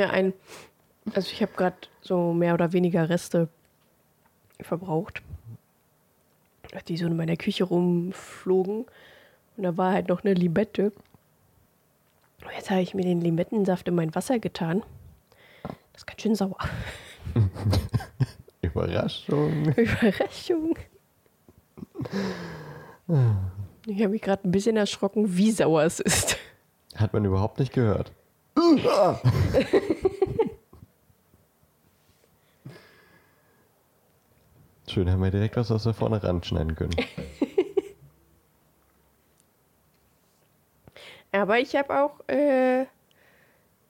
[0.00, 0.32] mir ein,
[1.14, 3.48] also ich habe gerade so mehr oder weniger Reste
[4.60, 5.22] verbraucht,
[6.88, 8.86] die so in meiner Küche rumflogen.
[9.56, 10.92] Und da war halt noch eine Limette.
[12.42, 14.82] Und jetzt habe ich mir den Limettensaft in mein Wasser getan.
[15.62, 16.56] Das ist ganz schön sauer.
[18.62, 19.66] Überraschung.
[19.74, 20.78] Überraschung.
[23.86, 26.36] Ich habe mich gerade ein bisschen erschrocken, wie sauer es ist.
[26.94, 28.12] Hat man überhaupt nicht gehört.
[34.88, 36.96] Schön, haben wir direkt was aus der vorne ranschneiden können.
[41.32, 42.86] Aber ich habe auch äh,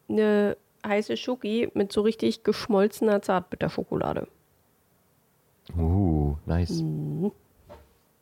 [0.09, 4.29] eine heiße Schoki mit so richtig geschmolzener Zartbitterschokolade.
[5.77, 6.83] Uh, nice.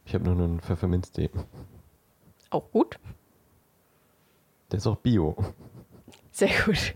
[0.05, 1.31] Ich habe nur einen Pfefferminztee.
[2.51, 2.99] Auch gut.
[4.71, 5.37] Der ist auch bio.
[6.39, 6.95] Sehr gut.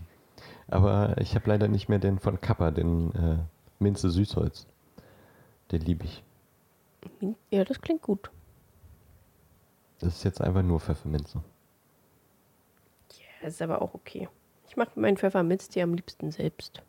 [0.69, 3.39] Aber ich habe leider nicht mehr den von Kappa, den äh,
[3.77, 4.67] Minze Süßholz.
[5.69, 6.23] Den liebe ich.
[7.51, 8.31] Ja, das klingt gut.
[9.99, 11.43] Das ist jetzt einfach nur Pfefferminze.
[13.17, 14.29] Ja, das ist aber auch okay.
[14.69, 16.81] Ich mache meinen Pfefferminztee am liebsten selbst.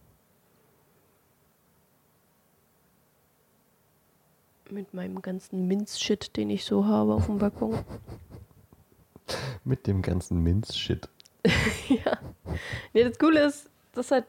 [4.70, 7.84] Mit meinem ganzen Minz-Shit, den ich so habe auf dem Balkon.
[9.64, 11.08] Mit dem ganzen Minz-Shit.
[11.88, 12.18] ja.
[12.92, 14.24] Nee, das Coole ist, dass halt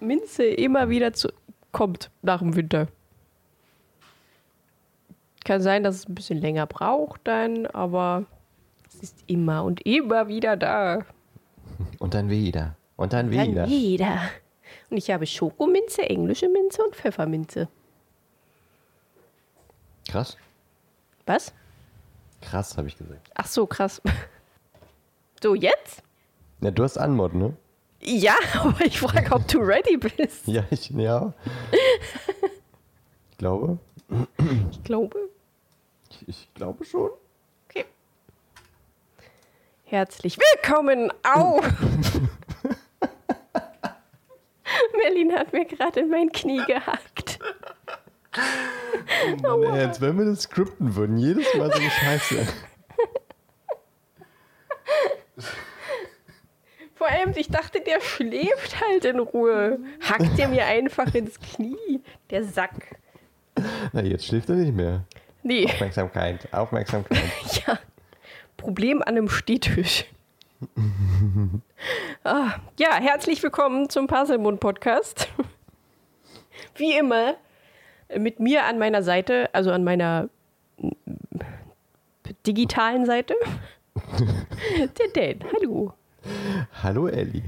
[0.00, 1.28] Minze immer wieder zu
[1.72, 2.88] kommt nach dem Winter.
[5.44, 8.24] Kann sein, dass es ein bisschen länger braucht dann, aber
[8.88, 11.04] es ist immer und immer wieder da.
[11.98, 12.76] Und dann wieder.
[12.96, 13.66] Und dann Dann wieder.
[13.66, 14.20] wieder.
[14.90, 17.68] Und ich habe Schokominze, englische Minze und Pfefferminze.
[20.08, 20.36] Krass.
[21.26, 21.54] Was?
[22.42, 23.30] Krass, habe ich gesagt.
[23.34, 24.00] Ach so, krass.
[25.42, 26.02] So, jetzt?
[26.62, 27.56] Ja, du hast Anmod, ne?
[28.02, 30.46] Ja, aber ich frage, ob du ready bist.
[30.46, 31.32] Ja, ich, ja.
[33.30, 33.78] ich glaube.
[34.70, 35.30] Ich glaube.
[36.10, 37.10] Ich, ich glaube schon.
[37.68, 37.86] Okay.
[39.84, 41.10] Herzlich willkommen.
[41.22, 41.62] Au!
[45.02, 47.38] Merlin hat mir gerade in mein Knie gehackt.
[49.44, 51.16] Oh Mann, ey, als wenn wir das skripten würden.
[51.16, 52.46] Jedes Mal so eine Scheiße.
[57.00, 59.78] Vor allem, ich dachte, der schläft halt in Ruhe.
[60.02, 62.02] Hackt er mir einfach ins Knie.
[62.28, 62.94] Der Sack.
[63.94, 65.06] Na, jetzt schläft er nicht mehr.
[65.42, 67.22] Nee, Aufmerksamkeit, Aufmerksamkeit.
[67.66, 67.78] ja.
[68.58, 70.04] Problem an einem Stehtisch.
[72.24, 75.26] ah, ja, herzlich willkommen zum Puzzlemund Podcast.
[76.74, 77.36] Wie immer
[78.14, 80.28] mit mir an meiner Seite, also an meiner
[80.76, 80.90] mm,
[82.46, 83.36] digitalen Seite.
[84.98, 85.94] Der Dan, hallo.
[86.82, 87.42] Hallo Elli.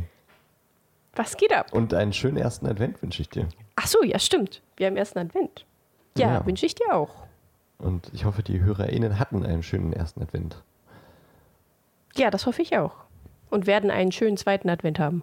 [1.15, 1.73] Was geht ab?
[1.73, 3.49] Und einen schönen ersten Advent wünsche ich dir.
[3.77, 4.63] Ach so, ja, stimmt.
[4.77, 5.67] Wir haben ersten Advent.
[6.17, 6.47] Ja, Ja.
[6.47, 7.27] wünsche ich dir auch.
[7.79, 10.63] Und ich hoffe, die HörerInnen hatten einen schönen ersten Advent.
[12.17, 12.97] Ja, das hoffe ich auch.
[13.51, 15.23] Und werden einen schönen zweiten Advent haben.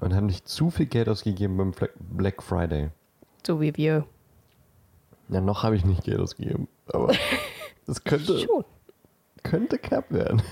[0.00, 1.72] Und haben nicht zu viel Geld ausgegeben beim
[2.10, 2.90] Black Friday.
[3.46, 4.06] So wie wir.
[5.28, 6.68] Ja, noch habe ich nicht Geld ausgegeben.
[6.88, 7.12] Aber
[7.86, 8.64] das könnte, Schon.
[9.42, 10.42] könnte knapp werden.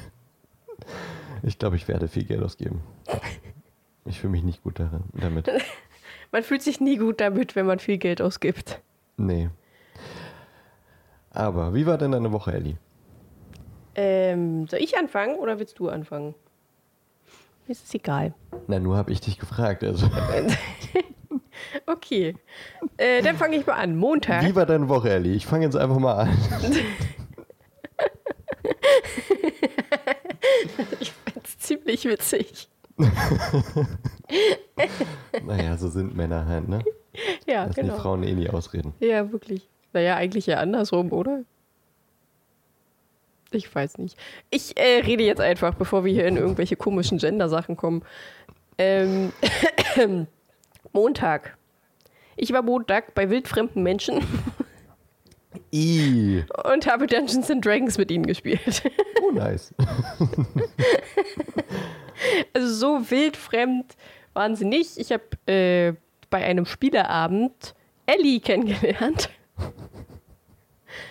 [1.42, 2.82] Ich glaube, ich werde viel Geld ausgeben.
[4.04, 5.50] Ich fühle mich nicht gut daran, damit.
[6.32, 8.82] Man fühlt sich nie gut damit, wenn man viel Geld ausgibt.
[9.16, 9.48] Nee.
[11.30, 12.76] Aber wie war denn deine Woche, Elli?
[13.94, 16.34] Ähm, soll ich anfangen oder willst du anfangen?
[17.66, 18.34] Mir ist es egal.
[18.66, 19.82] Na, nur habe ich dich gefragt.
[19.84, 20.06] Also,
[21.86, 22.36] Okay.
[22.96, 23.96] Äh, dann fange ich mal an.
[23.96, 24.44] Montag.
[24.44, 25.34] wie war deine Woche, Elli?
[25.34, 26.36] Ich fange jetzt einfach mal an.
[31.00, 31.12] Ich
[31.68, 32.68] ziemlich witzig.
[35.44, 36.84] Naja, so sind Männer halt, ne?
[37.46, 37.96] Ja, Lassen die genau.
[37.96, 38.92] Frauen eh nie ausreden.
[39.00, 39.68] Ja, wirklich.
[39.92, 41.44] Naja, eigentlich ja andersrum, oder?
[43.50, 44.18] Ich weiß nicht.
[44.50, 48.02] Ich äh, rede jetzt einfach, bevor wir hier in irgendwelche komischen Gender-Sachen kommen.
[48.76, 49.32] Ähm,
[50.92, 51.56] Montag.
[52.36, 54.20] Ich war Montag bei wildfremden Menschen
[55.72, 56.44] I.
[56.72, 58.82] und habe Dungeons and Dragons mit ihnen gespielt.
[59.22, 59.74] Oh, nice.
[62.52, 63.96] Also so wildfremd
[64.34, 64.98] waren sie nicht.
[64.98, 65.94] Ich habe äh,
[66.30, 67.74] bei einem Spieleabend
[68.06, 69.30] Ellie kennengelernt.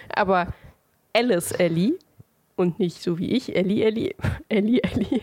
[0.09, 0.53] Aber
[1.13, 1.93] Alice Ellie
[2.55, 4.15] und nicht so wie ich, Ellie Ellie.
[4.49, 5.21] Ellie Ellie.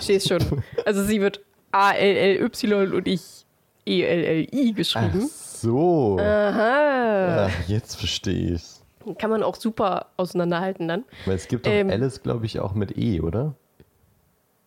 [0.00, 0.64] Stehst schon.
[0.84, 3.44] Also sie wird A-L-L-Y und ich
[3.86, 5.30] E-L-L-I Ach geschrieben.
[5.64, 6.18] So.
[6.20, 7.46] Aha.
[7.46, 8.82] Ach, jetzt verstehe ich's.
[9.18, 11.04] Kann man auch super auseinanderhalten dann.
[11.26, 11.90] Weil es gibt doch Ähm.
[11.90, 13.54] Alice, glaube ich, auch mit E, oder?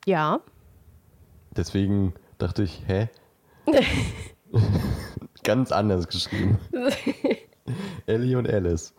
[0.05, 0.41] Ja.
[1.55, 3.09] Deswegen dachte ich, hä?
[5.43, 6.59] Ganz anders geschrieben.
[8.05, 8.93] Ellie und Alice.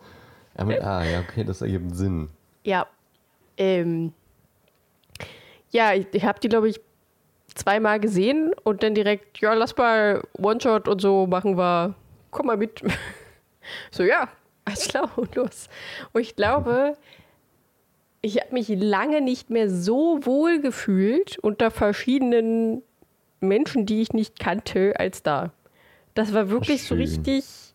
[0.57, 2.29] Ja, mit A, ja, okay, das ergibt Sinn.
[2.63, 2.87] Ja.
[3.57, 4.13] Ähm,
[5.71, 6.81] ja, ich, ich habe die, glaube ich,
[7.55, 11.95] zweimal gesehen und dann direkt, ja, lass mal One-Shot und so machen wir.
[12.31, 12.81] Komm mal mit.
[13.91, 14.29] so, ja,
[14.65, 15.67] alles klar und los.
[16.13, 16.95] Und ich glaube,
[18.21, 22.83] ich habe mich lange nicht mehr so wohl gefühlt unter verschiedenen
[23.39, 25.51] Menschen, die ich nicht kannte, als da.
[26.13, 27.05] Das war wirklich so Schön.
[27.05, 27.68] richtig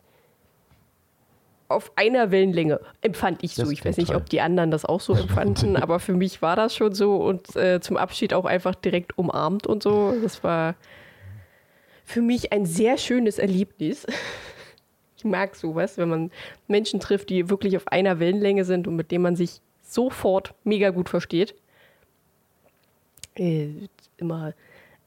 [1.67, 3.69] auf einer Wellenlänge, empfand ich so.
[3.71, 6.75] Ich weiß nicht, ob die anderen das auch so empfanden, aber für mich war das
[6.75, 10.13] schon so und äh, zum Abschied auch einfach direkt umarmt und so.
[10.21, 10.75] Das war
[12.03, 14.05] für mich ein sehr schönes Erlebnis.
[15.17, 16.31] Ich mag sowas, wenn man
[16.67, 20.89] Menschen trifft, die wirklich auf einer Wellenlänge sind und mit denen man sich sofort mega
[20.91, 21.55] gut versteht.
[23.35, 23.69] Äh,
[24.17, 24.53] immer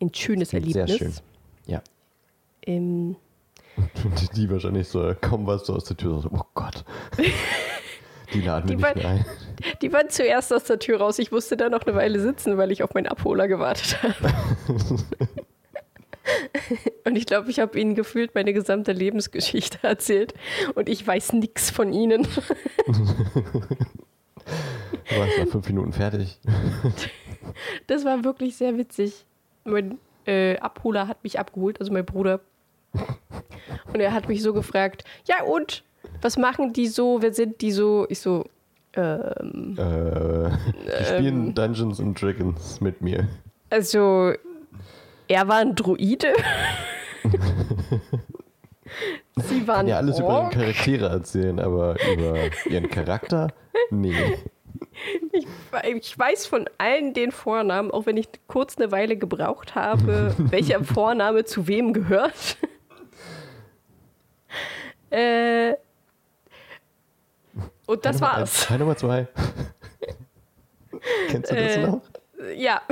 [0.00, 0.88] ein schönes Erlebnis.
[0.88, 1.12] Sehr schön.
[1.66, 1.82] Ja.
[2.66, 3.16] Ähm,
[4.04, 6.84] Und die wahrscheinlich so, kaum warst du aus der Tür, so, oh Gott.
[8.34, 9.24] Die laden Die wir war- nicht ein.
[9.80, 11.18] Die waren zuerst aus der Tür raus.
[11.18, 14.34] Ich musste da noch eine Weile sitzen, weil ich auf meinen Abholer gewartet habe.
[17.06, 20.34] Und ich glaube, ich habe ihnen gefühlt meine gesamte Lebensgeschichte erzählt.
[20.74, 22.28] Und ich weiß nichts von ihnen.
[25.06, 26.38] Du warst nach fünf Minuten fertig.
[27.86, 29.24] Das war wirklich sehr witzig.
[29.64, 29.96] Mein
[30.26, 32.40] äh, Abholer hat mich abgeholt, also mein Bruder.
[33.92, 35.84] Und er hat mich so gefragt: Ja, und?
[36.20, 37.22] Was machen die so?
[37.22, 38.06] Wer sind die so?
[38.08, 38.44] Ich so:
[38.94, 40.50] ähm, Äh,
[41.00, 43.28] die spielen Dungeons and Dragons mit mir.
[43.70, 44.32] Also,
[45.28, 46.32] er war ein Druide.
[49.36, 50.54] Sie waren Ja, alles über Ork.
[50.56, 52.36] ihre Charaktere erzählen, aber über
[52.68, 53.48] ihren Charakter?
[53.90, 54.14] Nee.
[55.94, 60.82] Ich weiß von allen den Vornamen, auch wenn ich kurz eine Weile gebraucht habe, welcher
[60.82, 62.56] Vorname zu wem gehört.
[65.10, 65.74] äh,
[67.86, 68.66] und das Nummer war's.
[68.66, 69.26] Teil Nummer zwei.
[71.28, 72.02] Kennst du das Äh, noch?
[72.54, 72.82] Ja.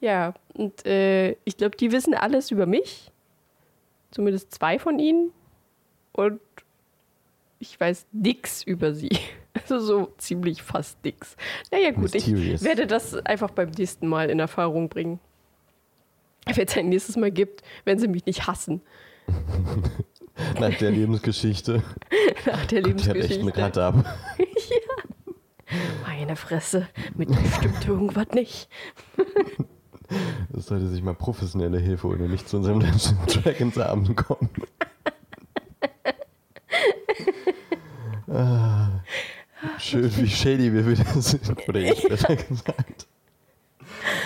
[0.00, 3.10] ja, und äh, ich glaube, die wissen alles über mich.
[4.10, 5.32] Zumindest zwei von ihnen.
[6.12, 6.40] Und
[7.58, 9.10] ich weiß nix über sie.
[9.54, 11.36] Also so ziemlich fast nix.
[11.70, 12.64] Naja, gut, ich Mysterious.
[12.64, 15.20] werde das einfach beim nächsten Mal in Erfahrung bringen.
[16.46, 18.80] Wenn es ein nächstes Mal gibt, wenn sie mich nicht hassen.
[20.58, 21.82] Nach der Lebensgeschichte.
[22.46, 23.60] Nach der Die hat echt einen Lebensgeschichte.
[23.60, 24.18] Rad ab.
[26.06, 28.68] Meine Fresse, mit mir stimmt irgendwas nicht.
[30.54, 34.50] Es sollte sich mal professionelle Hilfe holen und nicht zu unserem Dungeons Dragons Abend kommen.
[38.28, 38.90] ah,
[39.78, 41.66] schön, wie shady wir wieder sind.
[41.66, 43.06] Oder jetzt besser gesagt.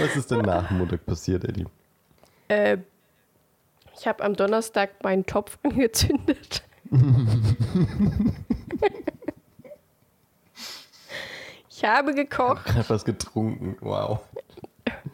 [0.01, 1.67] Was ist denn nach Montag passiert, Eddie?
[2.49, 2.79] Äh,
[3.99, 6.63] ich habe am Donnerstag meinen Topf angezündet.
[11.71, 12.75] ich habe gekocht.
[12.75, 13.77] Hat was getrunken.
[13.81, 14.21] Wow.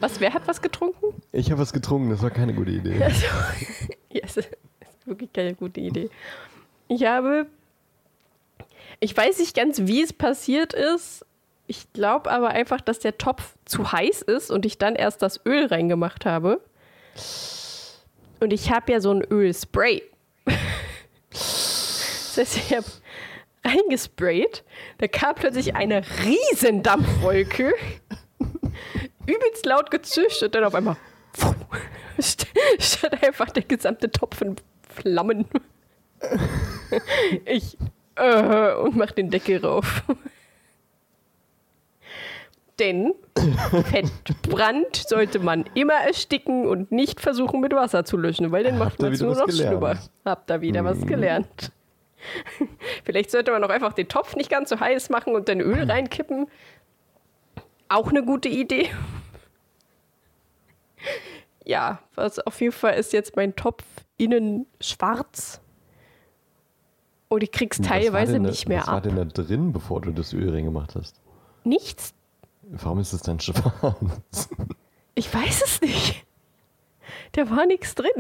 [0.00, 1.22] Was, wer hat was getrunken?
[1.30, 3.02] Ich habe was getrunken, das war keine gute Idee.
[3.02, 3.26] Also,
[4.10, 4.50] ja, es ist
[5.04, 6.10] wirklich keine gute Idee.
[6.88, 7.46] Ich habe.
[9.00, 11.24] Ich weiß nicht ganz, wie es passiert ist.
[11.66, 15.40] Ich glaube aber einfach, dass der Topf zu heiß ist und ich dann erst das
[15.46, 16.60] Öl reingemacht habe.
[18.40, 20.02] Und ich habe ja so ein Ölspray.
[22.34, 22.86] Das heißt, ich habe
[23.62, 24.64] eingesprayt.
[24.98, 27.74] Da kam plötzlich eine riesen Dampfwolke.
[29.26, 30.96] Übelst laut gezischt und dann auf einmal
[32.18, 32.46] st-
[32.80, 34.56] stand einfach der gesamte Topf in
[34.88, 35.44] Flammen.
[37.44, 37.76] Ich
[38.16, 40.02] äh, und mach den Deckel rauf.
[42.82, 43.14] Denn
[43.84, 49.00] Fettbrand sollte man immer ersticken und nicht versuchen mit Wasser zu löschen, weil dann macht
[49.00, 49.68] man es nur was noch gelernt?
[49.78, 49.98] schlimmer.
[50.24, 51.70] Habt da wieder was gelernt.
[53.04, 55.82] Vielleicht sollte man auch einfach den Topf nicht ganz so heiß machen und dann Öl
[55.90, 56.48] reinkippen.
[57.88, 58.88] Auch eine gute Idee.
[61.64, 63.84] Ja, was auf jeden Fall ist jetzt mein Topf
[64.16, 65.60] innen schwarz.
[67.28, 69.02] Und ich krieg's Was war teilweise denn nicht mehr Was war ab.
[69.04, 71.20] denn da drin, bevor du das Öl reingemacht hast?
[71.64, 72.12] Nichts.
[72.74, 74.48] Warum ist es dann schwarz?
[75.14, 76.24] Ich weiß es nicht.
[77.32, 78.10] Da war nichts drin.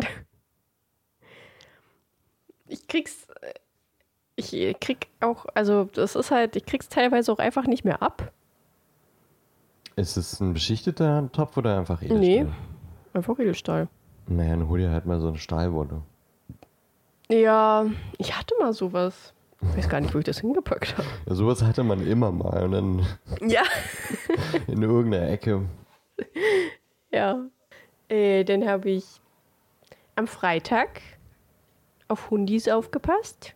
[2.68, 3.26] Ich krieg's.
[4.36, 8.32] Ich krieg auch, also das ist halt, ich krieg's teilweise auch einfach nicht mehr ab.
[9.96, 12.20] Ist es ein beschichteter Topf oder einfach Edelstahl?
[12.20, 12.46] Nee.
[13.14, 13.88] Einfach Edelstahl.
[14.26, 16.02] Naja, dann hol dir halt mal so eine Stahlwolle.
[17.30, 17.86] Ja,
[18.18, 19.32] ich hatte mal sowas.
[19.70, 21.06] Ich weiß gar nicht, wo ich das hingepackt habe.
[21.26, 23.06] Ja, sowas hatte man immer mal und dann
[23.48, 23.62] Ja.
[24.66, 25.62] in irgendeiner Ecke.
[27.10, 27.44] Ja.
[28.08, 29.04] Äh, dann habe ich
[30.16, 31.00] am Freitag
[32.08, 33.54] auf Hundis aufgepasst.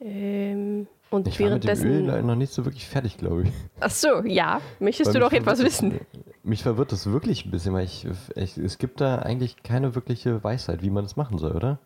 [0.00, 2.06] Ähm, und Ich war mit dem Öl währenddessen.
[2.06, 3.52] leider noch nicht so wirklich fertig, glaube ich.
[3.80, 4.60] Ach so, ja.
[4.80, 6.00] Möchtest du doch etwas wissen?
[6.42, 10.42] Mich verwirrt das wirklich ein bisschen, weil ich, ich, es gibt da eigentlich keine wirkliche
[10.44, 11.78] Weisheit, wie man das machen soll, oder?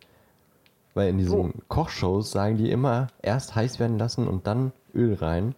[0.99, 5.55] Weil in diesen Kochshows sagen die immer, erst heiß werden lassen und dann Öl rein.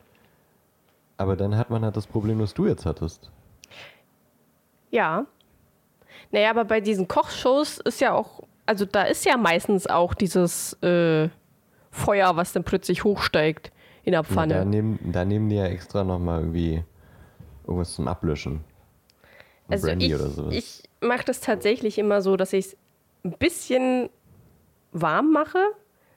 [1.17, 3.31] Aber dann hat man halt das Problem, das du jetzt hattest.
[4.91, 5.25] Ja.
[6.29, 10.73] Naja, aber bei diesen Kochshows ist ja auch, also da ist ja meistens auch dieses
[10.83, 11.29] äh,
[11.89, 13.71] Feuer, was dann plötzlich hochsteigt
[14.03, 14.65] in der Ja, da, Pfanne.
[14.67, 16.83] nehmen, da nehmen die ja extra nochmal irgendwie
[17.65, 18.63] irgendwas zum Ablöschen.
[19.69, 20.53] Ein Also Brandy ich, oder sowas.
[20.53, 22.77] ich mache das tatsächlich immer so, dass ich es
[23.23, 24.11] ein bisschen
[24.91, 25.63] warm mache,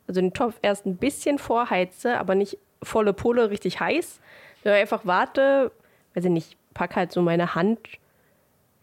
[0.07, 4.21] also den Topf erst ein bisschen vorheize, aber nicht volle Pulle richtig heiß,
[4.63, 5.73] sondern einfach warte,
[6.15, 7.81] weiß ich nicht, pack halt so meine Hand,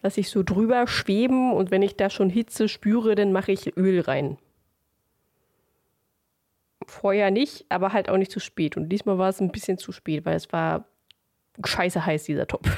[0.02, 3.76] lasse ich so drüber schweben und wenn ich da schon Hitze spüre, dann mache ich
[3.76, 4.38] Öl rein.
[6.86, 8.76] Vorher nicht, aber halt auch nicht zu spät.
[8.76, 10.84] Und diesmal war es ein bisschen zu spät, weil es war
[11.64, 12.68] scheiße heiß, dieser Topf.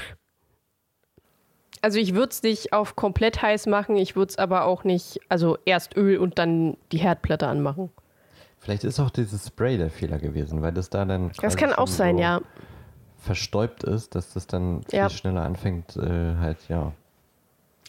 [1.84, 5.20] Also ich würde es nicht auf komplett heiß machen, ich würde es aber auch nicht,
[5.28, 7.90] also erst Öl und dann die Herdplatte anmachen.
[8.58, 11.86] Vielleicht ist auch dieses Spray der Fehler gewesen, weil das da dann Das kann auch
[11.86, 12.40] sein, so ja.
[13.18, 15.10] verstäubt ist, dass das dann viel Ja.
[15.10, 16.92] schneller anfängt, äh, halt, ja.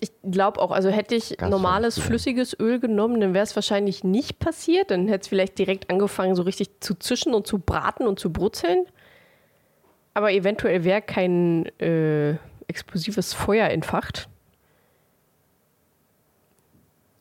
[0.02, 4.04] Ich glaube auch, also hätte ich Ganz normales flüssiges Öl genommen, dann wäre es wahrscheinlich
[4.04, 4.92] nicht passiert.
[4.92, 8.30] Dann hätte es vielleicht direkt angefangen, so richtig zu zischen und zu braten und zu
[8.34, 8.88] brutzeln.
[10.14, 12.36] Aber eventuell wäre kein äh,
[12.68, 14.30] explosives Feuer entfacht.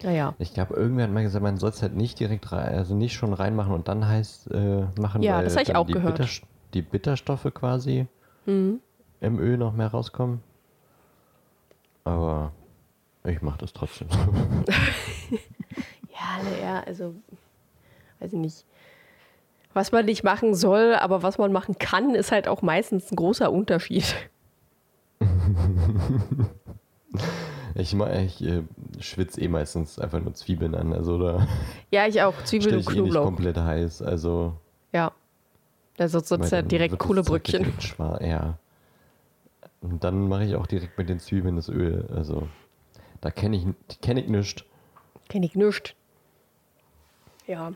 [0.02, 0.34] Naja.
[0.38, 3.14] Ich glaube, irgendwer hat mal gesagt, man soll es halt nicht direkt rein, also nicht
[3.14, 6.18] schon reinmachen und dann heiß äh, machen, Ja, weil das hab ich auch die, gehört.
[6.18, 6.30] Bitter,
[6.74, 8.06] die Bitterstoffe quasi
[8.46, 8.80] Mhm.
[9.20, 10.42] im Öl noch mehr rauskommen.
[12.04, 12.52] Aber
[13.24, 14.08] ich mache das trotzdem.
[16.16, 17.14] Ja, naja, also,
[18.20, 18.64] weiß ich nicht.
[19.74, 23.16] Was man nicht machen soll, aber was man machen kann, ist halt auch meistens ein
[23.16, 24.14] großer Unterschied.
[27.76, 28.62] Ich, ich äh,
[29.00, 31.46] schwitze eh meistens einfach nur Zwiebeln an, also da
[31.90, 32.34] Ja, ich auch.
[32.44, 33.24] Zwiebeln und ich eh nicht Knoblauch.
[33.24, 34.54] komplett heiß, also
[34.92, 35.10] Ja.
[35.98, 38.58] Also sonst ja direkt direkt schwar- ja.
[39.80, 42.48] Und dann mache ich auch direkt mit den Zwiebeln das Öl, also
[43.20, 43.66] da kenne ich,
[44.02, 44.64] kenn ich nichts.
[45.28, 45.94] Kenn ich nischt.
[47.46, 47.72] Ja.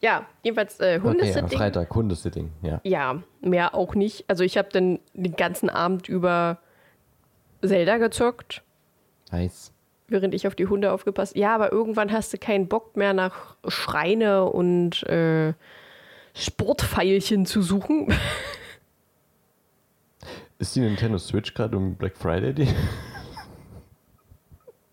[0.00, 1.48] Ja, jedenfalls äh, Okay, am Hundesitting.
[1.48, 2.80] Freitag, Hundesitting, ja.
[2.84, 4.24] ja, mehr auch nicht.
[4.28, 6.58] Also ich habe dann den ganzen Abend über
[7.64, 8.62] Zelda gezockt,
[9.30, 9.72] Nice.
[10.08, 11.36] während ich auf die Hunde aufgepasst.
[11.36, 15.54] Ja, aber irgendwann hast du keinen Bock mehr nach Schreine und äh,
[16.34, 18.12] Sportpfeilchen zu suchen.
[20.58, 22.54] Ist die Nintendo Switch gerade um Black Friday?
[22.54, 22.68] Die?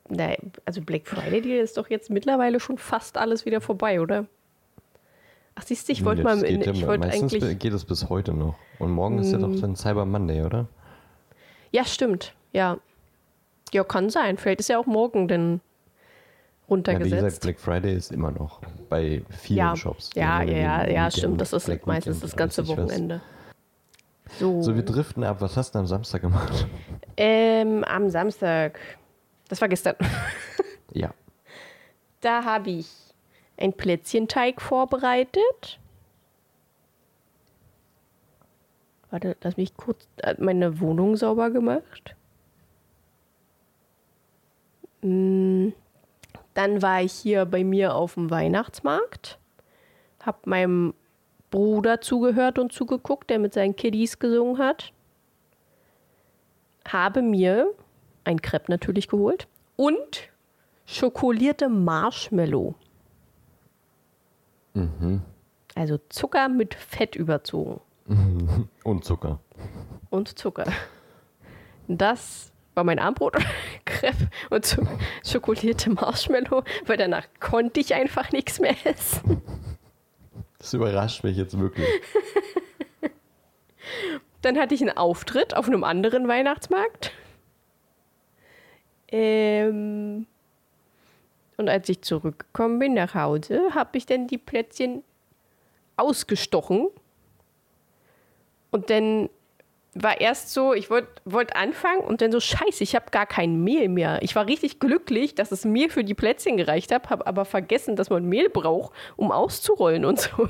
[0.09, 4.25] Nein, also Black Friday Deal ist doch jetzt mittlerweile schon fast alles wieder vorbei, oder?
[5.53, 7.73] Ach, siehst du, ich wollte mal, Das in, geht ja ich wollte meistens eigentlich, geht
[7.73, 8.55] es bis heute noch.
[8.79, 10.67] Und morgen ist ja doch dann Cyber Monday, oder?
[11.71, 12.77] ja, stimmt, ja.
[13.71, 14.37] Ja, kann sein.
[14.37, 17.11] Vielleicht ist ja auch morgen denn Ja, wie runtergesetzt.
[17.23, 20.09] gesagt, Black Friday ist immer noch bei vielen ja, Shops.
[20.15, 21.41] ja, ja, ja, ja, Weekend, stimmt.
[21.41, 22.67] Das ist Black meistens Weekend, das ganze.
[22.67, 23.21] Wochenende.
[24.39, 25.37] So, So, wir driften ab.
[25.41, 26.67] Was hast du am Samstag gemacht?
[27.17, 28.79] ähm, am Samstag,
[29.49, 29.95] das war gestern,
[30.93, 31.13] Ja.
[32.21, 32.87] da habe ich
[33.57, 35.79] ein Plätzchenteig vorbereitet.
[39.11, 42.15] Warte, lass mich kurz äh, meine Wohnung sauber gemacht.
[45.01, 45.69] Mm,
[46.53, 49.39] Dann war ich hier bei mir auf dem Weihnachtsmarkt,
[50.23, 50.93] hab meinem
[51.51, 54.91] Bruder zugehört und zugeguckt, der mit seinen Kiddies gesungen hat.
[56.87, 57.71] Habe mir
[58.23, 60.29] ein Crepe natürlich geholt und
[60.85, 62.75] schokolierte Marshmallow.
[64.73, 65.21] Mhm.
[65.75, 67.79] Also Zucker mit Fett überzogen.
[68.83, 69.39] Und Zucker.
[70.09, 70.65] Und Zucker.
[71.87, 73.35] Das war mein Armbrot,
[73.85, 74.87] Crepe und so
[75.25, 79.41] schokolierte Marshmallow, weil danach konnte ich einfach nichts mehr essen.
[80.59, 81.85] Das überrascht mich jetzt wirklich.
[84.41, 87.11] Dann hatte ich einen Auftritt auf einem anderen Weihnachtsmarkt.
[89.09, 90.25] Ähm,
[91.57, 95.03] und als ich zurückgekommen bin nach Hause, habe ich dann die Plätzchen
[95.97, 96.87] ausgestochen.
[98.71, 99.29] Und dann
[100.01, 103.63] war erst so, ich wollte wollt anfangen und dann so, scheiße, ich habe gar kein
[103.63, 104.21] Mehl mehr.
[104.21, 107.95] Ich war richtig glücklich, dass es mir für die Plätzchen gereicht hat, habe aber vergessen,
[107.95, 110.49] dass man Mehl braucht, um auszurollen und so.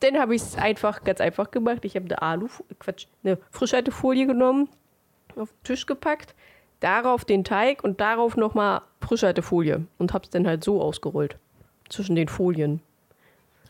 [0.00, 1.84] Dann habe ich es einfach, ganz einfach gemacht.
[1.84, 4.68] Ich habe eine Alu, Quatsch, eine Frischhaltefolie genommen,
[5.36, 6.34] auf den Tisch gepackt,
[6.80, 11.36] darauf den Teig und darauf nochmal Frischhaltefolie und habe es dann halt so ausgerollt.
[11.88, 12.80] Zwischen den Folien.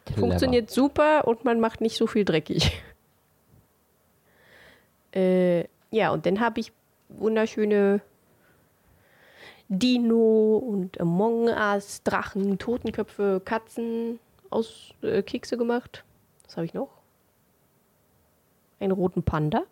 [0.06, 0.20] Clever.
[0.20, 2.82] Funktioniert super und man macht nicht so viel dreckig.
[5.14, 6.72] Äh, ja, und dann habe ich
[7.08, 8.00] wunderschöne
[9.68, 14.18] Dino und Among Us, Drachen, Totenköpfe, Katzen
[14.50, 16.04] aus äh, Kekse gemacht.
[16.44, 16.88] Was habe ich noch?
[18.80, 19.62] Einen roten Panda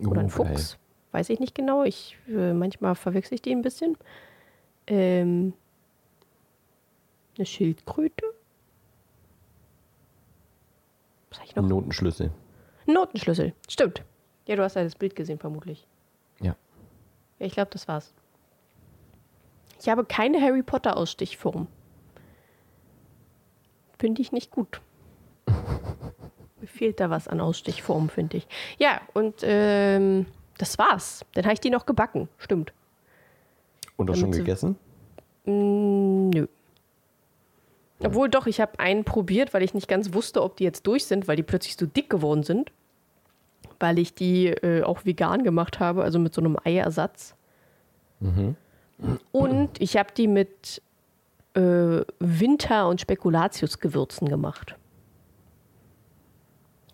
[0.00, 0.44] oder einen Oh.
[0.44, 0.78] Fuchs.
[1.12, 1.84] Weiß ich nicht genau.
[1.84, 3.96] Ich, äh, manchmal verwechsel ich die ein bisschen.
[4.88, 5.52] Ähm,
[7.36, 8.24] eine Schildkröte.
[11.30, 11.68] Was habe ich noch?
[11.68, 12.32] Notenschlüssel.
[12.86, 13.54] Notenschlüssel.
[13.68, 14.02] Stimmt.
[14.46, 15.86] Ja, du hast ja das Bild gesehen, vermutlich.
[16.40, 16.56] Ja.
[17.38, 18.12] Ja, ich glaube, das war's.
[19.80, 21.66] Ich habe keine Harry Potter Ausstichform.
[23.98, 24.80] Finde ich nicht gut.
[25.46, 28.46] Mir fehlt da was an Ausstichform, finde ich.
[28.78, 30.26] Ja, und ähm,
[30.58, 31.24] das war's.
[31.34, 32.28] Dann habe ich die noch gebacken.
[32.38, 32.72] Stimmt.
[33.96, 34.76] Und auch Damit schon gegessen?
[35.44, 36.46] Mm, nö.
[38.00, 41.06] Obwohl doch, ich habe einen probiert, weil ich nicht ganz wusste, ob die jetzt durch
[41.06, 42.72] sind, weil die plötzlich so dick geworden sind.
[43.80, 47.34] Weil ich die äh, auch vegan gemacht habe, also mit so einem Eiersatz.
[49.32, 50.80] Und ich habe die mit
[51.54, 54.76] äh, Winter- und Spekulatiusgewürzen gemacht.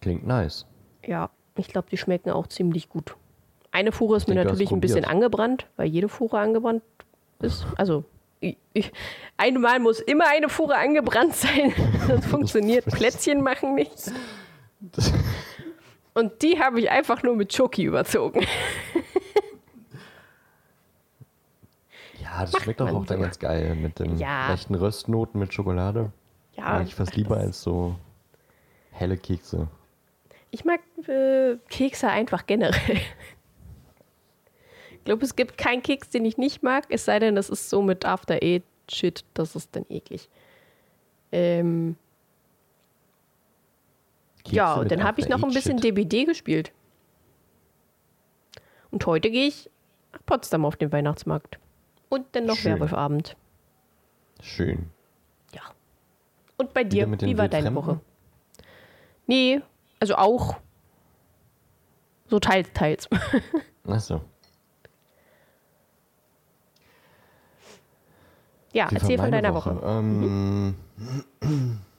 [0.01, 0.67] Klingt nice.
[1.07, 3.17] Ja, ich glaube, die schmecken auch ziemlich gut.
[3.71, 6.83] Eine Fuhre ist mir hast natürlich ein bisschen angebrannt, weil jede Fuhre angebrannt
[7.41, 7.67] ist.
[7.77, 8.05] Also,
[8.41, 8.93] ich, ich,
[9.37, 11.73] einmal muss immer eine Fuhre angebrannt sein,
[12.09, 14.13] sonst funktioniert Plätzchen machen nicht.
[16.21, 18.45] Und die habe ich einfach nur mit Schoki überzogen.
[22.21, 24.49] Ja, das schmeckt doch man auch dann ganz geil mit den Ja.
[24.51, 26.13] leichten Röstnoten mit Schokolade.
[26.55, 27.97] Ja, Mag ich fast lieber als so
[28.93, 29.67] helle Kekse.
[30.53, 33.01] Ich mag äh, Kekse einfach generell.
[34.93, 37.69] Ich glaube, es gibt keinen Keks, den ich nicht mag, es sei denn, das ist
[37.71, 40.29] so mit After Eight Shit, das ist dann eklig.
[41.33, 41.97] Ähm,
[44.45, 46.13] Kekse ja, und dann habe ich noch ein bisschen After-Eight-Shit.
[46.13, 46.73] DBD gespielt.
[48.91, 49.71] Und heute gehe ich
[50.13, 51.59] nach Potsdam auf den Weihnachtsmarkt.
[52.09, 52.73] Und dann noch Schön.
[52.73, 53.37] Werwolfabend.
[54.43, 54.91] Schön.
[55.55, 55.63] Ja.
[56.57, 57.75] Und bei dir, wie war deine?
[57.75, 58.01] Woche?
[59.27, 59.61] Nee,
[60.01, 60.57] also auch
[62.27, 63.09] so teils, teils.
[63.87, 64.23] Achso.
[68.73, 69.81] Ja, Wie war erzähl von deiner Woche.
[69.85, 70.75] Ähm,
[71.41, 71.49] Ich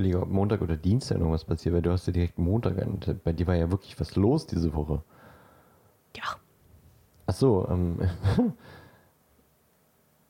[0.00, 3.22] lieber ob Montag oder Dienstag noch was passiert, weil du hast ja direkt Montag und
[3.24, 5.02] bei dir war ja wirklich was los diese Woche.
[6.16, 6.22] Ja.
[7.26, 7.98] Ach so, ähm,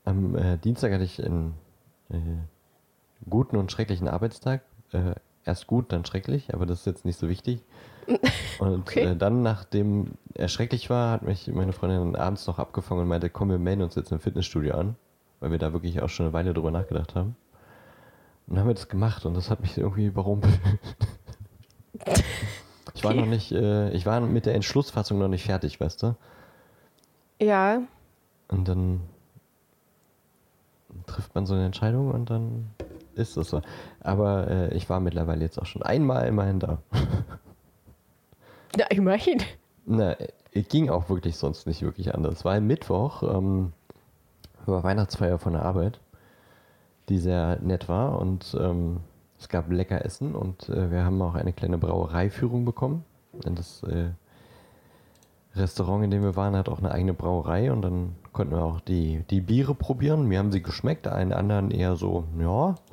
[0.04, 1.54] am äh, Dienstag hatte ich einen
[2.10, 2.18] äh,
[3.28, 4.62] guten und schrecklichen Arbeitstag.
[4.92, 7.62] Äh, erst gut, dann schrecklich, aber das ist jetzt nicht so wichtig.
[8.60, 9.00] Und Okay.
[9.00, 13.28] äh, dann, nachdem er schrecklich war, hat mich meine Freundin abends noch abgefangen und meinte,
[13.30, 14.94] komm, wir melden uns jetzt im Fitnessstudio an,
[15.40, 17.34] weil wir da wirklich auch schon eine Weile drüber nachgedacht haben.
[18.46, 20.58] Und dann haben wir das gemacht und das hat mich irgendwie überrumpelt.
[22.94, 26.16] Ich war noch nicht, äh, ich war mit der Entschlussfassung noch nicht fertig, weißt du?
[27.38, 27.82] Ja,
[28.48, 29.02] Und dann
[31.06, 32.70] trifft man so eine Entscheidung und dann
[33.14, 33.60] ist es so.
[34.00, 36.78] Aber äh, ich war mittlerweile jetzt auch schon einmal immerhin da.
[38.78, 39.42] ja immerhin.
[39.84, 40.16] Na,
[40.52, 42.46] es ging auch wirklich sonst nicht wirklich anders.
[42.46, 43.72] War Mittwoch, ähm,
[44.64, 46.00] war Weihnachtsfeier von der Arbeit,
[47.08, 49.00] die sehr nett war und ähm,
[49.38, 53.04] es gab lecker Essen und äh, wir haben auch eine kleine Brauereiführung bekommen.
[53.44, 54.10] Und das äh,
[55.54, 58.80] Restaurant, in dem wir waren, hat auch eine eigene Brauerei und dann konnten wir auch
[58.80, 60.26] die, die Biere probieren.
[60.26, 62.74] Mir haben sie geschmeckt, allen anderen eher so, ja.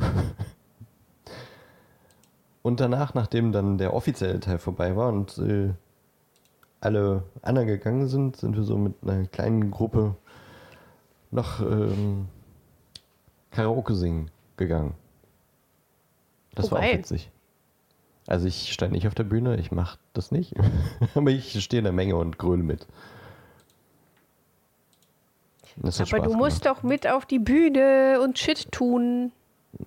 [2.61, 5.73] Und danach, nachdem dann der offizielle Teil vorbei war und äh,
[6.79, 10.15] alle anderen gegangen sind, sind wir so mit einer kleinen Gruppe
[11.29, 12.29] noch ähm,
[13.53, 14.93] Karaoke singen gegangen.
[16.55, 17.29] Das Oh, war auch witzig.
[18.27, 20.53] Also ich stand nicht auf der Bühne, ich mach das nicht.
[21.15, 22.87] Aber ich stehe in der Menge und gröle mit.
[25.81, 26.77] Aber Spaß du musst gemacht.
[26.77, 29.31] doch mit auf die Bühne und Shit tun.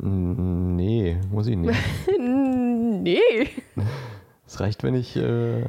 [0.00, 1.78] Nee, muss ich nicht.
[2.18, 3.20] nee.
[4.46, 5.64] Es reicht, wenn ich äh,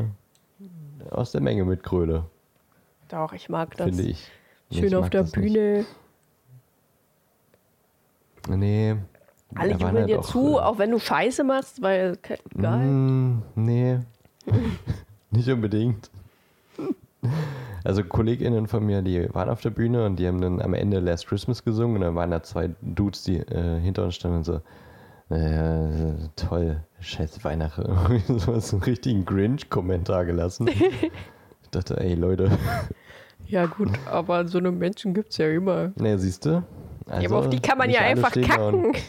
[1.11, 2.25] aus der Menge mitgröle,
[3.09, 3.85] Doch, ich mag das.
[3.89, 4.27] finde ich.
[4.71, 5.45] Schön Ich auf der das nicht.
[8.49, 8.95] Nee,
[9.55, 12.17] Alle jubeln halt dir zu, äh, auch wenn du Scheiße machst, weil
[12.55, 12.85] egal.
[12.85, 13.99] Mm, nee,
[15.31, 16.09] nicht unbedingt.
[17.83, 20.99] Also KollegInnen von mir, die waren auf der Bühne und die haben dann am Ende
[20.99, 24.43] Last Christmas gesungen und dann waren da zwei Dudes, die äh, hinter uns standen und
[24.43, 24.61] so,
[25.29, 27.85] äh, toll, scheiß Weihnachten.
[28.27, 30.69] so so einen richtigen Grinch-Kommentar gelassen.
[31.63, 32.49] Ich dachte, ey Leute,
[33.45, 35.91] Ja gut, aber so eine Menschen gibt es ja immer.
[35.97, 36.63] ne, siehst du?
[37.09, 38.95] Ja, aber auf die kann man ja einfach kacken.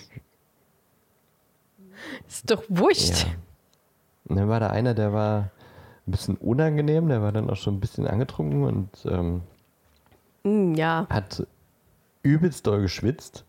[2.28, 3.24] Ist doch wurscht.
[3.24, 3.28] Ja.
[4.28, 5.50] Und dann war da einer, der war
[6.06, 9.42] ein bisschen unangenehm, der war dann auch schon ein bisschen angetrunken und ähm,
[10.44, 11.06] Mm, ja.
[11.10, 11.46] hat
[12.22, 13.44] übelst doll geschwitzt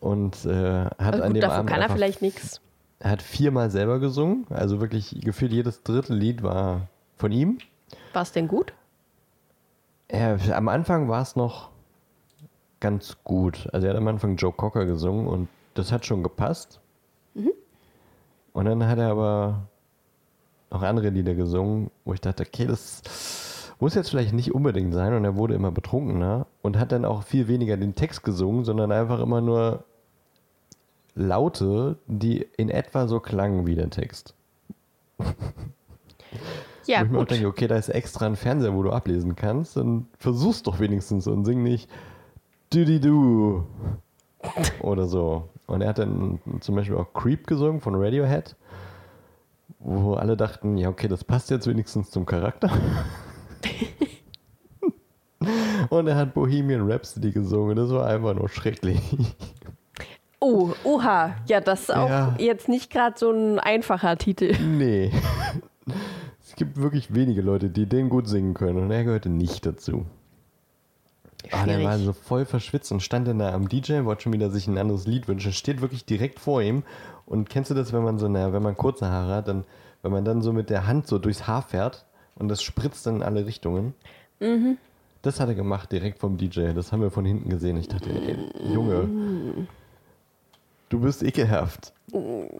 [0.00, 2.60] und äh, hat Also an gut, dem dafür Abend kann er vielleicht nichts.
[3.00, 7.58] er hat viermal selber gesungen, also wirklich gefühlt jedes dritte Lied war von ihm.
[8.12, 8.72] War es denn gut?
[10.08, 11.70] Er, am Anfang war es noch
[12.84, 13.66] ganz gut.
[13.72, 16.80] Also er hat am Anfang Joe Cocker gesungen und das hat schon gepasst.
[18.52, 19.68] Und dann hat er aber
[20.70, 25.14] noch andere Lieder gesungen, wo ich dachte, okay, das muss jetzt vielleicht nicht unbedingt sein.
[25.14, 28.92] Und er wurde immer betrunkener und hat dann auch viel weniger den Text gesungen, sondern
[28.92, 29.84] einfach immer nur
[31.14, 34.34] Laute, die in etwa so klangen wie der Text.
[36.86, 37.30] Ja, wo ich mir auch gut.
[37.30, 41.26] denke, okay, da ist extra ein Fernseher, wo du ablesen kannst, dann versuch's doch wenigstens
[41.26, 41.88] und sing nicht
[42.74, 43.64] du
[44.80, 45.48] oder so.
[45.66, 48.54] Und er hat dann zum Beispiel auch Creep gesungen von Radiohead,
[49.78, 52.70] wo alle dachten, ja, okay, das passt jetzt wenigstens zum Charakter.
[55.90, 59.00] und er hat Bohemian Rhapsody gesungen, das war einfach nur schrecklich.
[60.40, 61.36] Oh, oha.
[61.48, 62.34] Ja, das ist auch Ja.
[62.38, 64.54] jetzt nicht gerade so ein einfacher Titel.
[64.62, 65.10] Nee.
[66.42, 70.04] Es gibt wirklich wenige Leute, die den gut singen können und er gehörte nicht dazu.
[71.62, 74.50] Ah, der war so voll verschwitzt und stand dann da am DJ, wollte schon wieder
[74.50, 76.82] sich ein anderes Lied wünschen, steht wirklich direkt vor ihm.
[77.26, 79.64] Und kennst du das, wenn man so, na, wenn man kurze Haare hat, dann,
[80.02, 82.04] wenn man dann so mit der Hand so durchs Haar fährt
[82.36, 83.94] und das spritzt dann in alle Richtungen?
[84.40, 84.76] Mhm.
[85.22, 86.72] Das hat er gemacht direkt vom DJ.
[86.74, 87.78] Das haben wir von hinten gesehen.
[87.78, 88.36] Ich dachte, ey,
[88.70, 89.08] Junge,
[90.90, 91.92] du bist ekelhaft.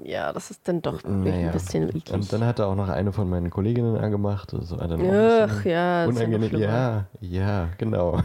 [0.02, 1.48] Ja, das ist dann doch Naja.
[1.48, 2.10] ein bisschen eklig.
[2.12, 4.52] Und dann hat er auch noch eine von meinen Kolleginnen angemacht.
[4.52, 6.58] Das war dann Ach ja, unangenehm.
[6.58, 8.20] Ja, ja, genau.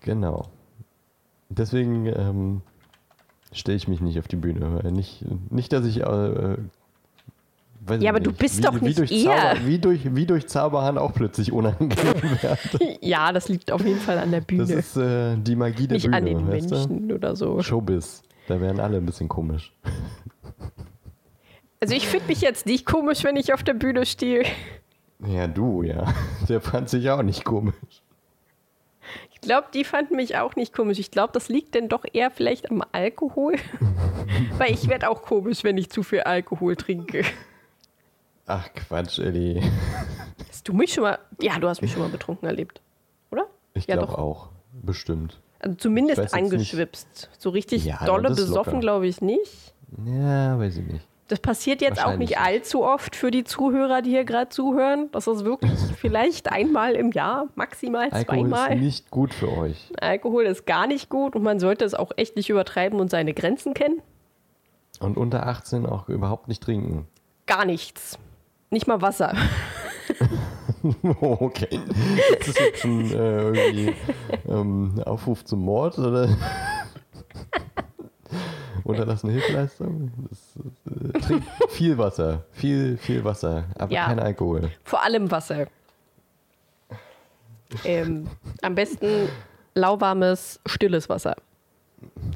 [0.00, 0.46] Genau.
[1.48, 2.60] Deswegen ähm,
[3.52, 4.82] stelle ich mich nicht auf die Bühne.
[4.92, 6.00] Nicht, nicht, dass ich.
[6.00, 6.56] Äh,
[8.00, 9.54] Ja, aber du nicht, bist wie, doch wie nicht durch er.
[9.54, 11.96] Zauber, wie, durch, wie durch Zauberhahn auch plötzlich unangenehm
[12.42, 12.98] werde.
[13.00, 14.66] Ja, das liegt auf jeden Fall an der Bühne.
[14.66, 16.16] Das ist äh, die Magie der nicht Bühne.
[16.18, 16.74] an den weißt du?
[16.74, 17.62] Menschen oder so.
[17.62, 18.22] Showbiz.
[18.46, 19.72] Da werden alle ein bisschen komisch.
[21.80, 24.42] Also ich finde mich jetzt nicht komisch, wenn ich auf der Bühne stehe.
[25.24, 26.12] Ja, du, ja.
[26.48, 28.02] Der fand sich auch nicht komisch.
[29.40, 30.98] Ich glaube, die fanden mich auch nicht komisch.
[30.98, 33.54] Ich glaube, das liegt denn doch eher vielleicht am Alkohol.
[34.58, 37.24] Weil ich werde auch komisch, wenn ich zu viel Alkohol trinke.
[38.46, 39.62] Ach Quatsch, Elli.
[40.48, 41.18] Hast du mich schon mal.
[41.40, 42.80] Ja, du hast mich schon mal betrunken erlebt.
[43.30, 43.46] Oder?
[43.74, 44.18] Ich ja, glaube doch.
[44.18, 44.48] auch.
[44.72, 45.40] Bestimmt.
[45.60, 46.44] Also zumindest jetzt nicht.
[46.44, 47.30] angeschwipst.
[47.38, 49.74] So richtig Ja, dolle besoffen, glaube ich nicht.
[50.04, 51.06] Ja, weiß ich nicht.
[51.28, 55.10] Das passiert jetzt auch nicht allzu oft für die Zuhörer, die hier gerade zuhören.
[55.12, 58.72] Das ist wirklich vielleicht einmal im Jahr, maximal Alkohol zweimal.
[58.72, 59.92] ist nicht gut für euch.
[60.00, 63.34] Alkohol ist gar nicht gut und man sollte es auch echt nicht übertreiben und seine
[63.34, 64.00] Grenzen kennen.
[65.00, 67.06] Und unter 18 auch überhaupt nicht trinken.
[67.46, 68.18] Gar nichts.
[68.70, 69.34] Nicht mal Wasser.
[71.20, 71.80] okay.
[72.38, 73.94] Ist das jetzt ein äh, irgendwie
[74.48, 76.28] ähm, Aufruf zum Mord oder
[78.88, 80.10] unterlassene Hilfeleistung?
[81.14, 82.44] Äh, trinkt viel Wasser.
[82.52, 83.64] Viel, viel Wasser.
[83.78, 84.06] Aber Ja.
[84.06, 84.70] kein Alkohol.
[84.84, 85.66] Vor allem Wasser.
[87.84, 88.28] Ähm,
[88.62, 89.28] am besten
[89.74, 91.36] lauwarmes, stilles Wasser.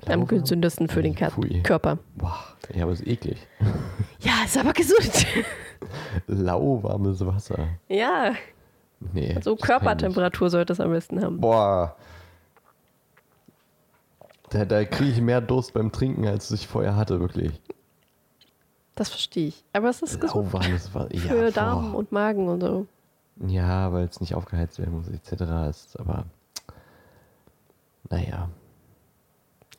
[0.08, 1.62] Am gesündesten für den Pfui.
[1.62, 1.98] Körper.
[2.16, 2.38] Boah,
[2.74, 3.38] ja, aber ist eklig.
[4.20, 5.26] Ja, ist aber gesund.
[6.28, 7.70] Lauwarmes Wasser.
[7.88, 8.34] ja,
[9.12, 9.36] Nee.
[9.42, 9.56] so.
[9.56, 11.40] Körpertemperatur sollte es am besten haben.
[11.40, 11.96] Boah.
[14.52, 17.52] Da, da kriege ich mehr Durst beim Trinken, als ich vorher hatte, wirklich.
[18.94, 19.64] Das verstehe ich.
[19.72, 21.08] Aber es ist gesund Lauwarmes Wasser.
[21.18, 21.98] für Ja, Darm boah.
[21.98, 22.86] und Magen und so.
[23.46, 25.42] ja, weil es nicht aufgeheizt werden muss, etc.
[25.70, 26.26] ist, aber
[28.10, 28.50] naja.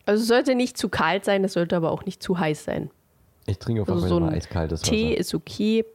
[0.05, 2.89] Also es sollte nicht zu kalt sein, es sollte aber auch nicht zu heiß sein.
[3.45, 4.91] Ich trinke auf Also jeden so Fall ein eiskaltes Wasser.
[4.91, 5.85] Tee ist okay.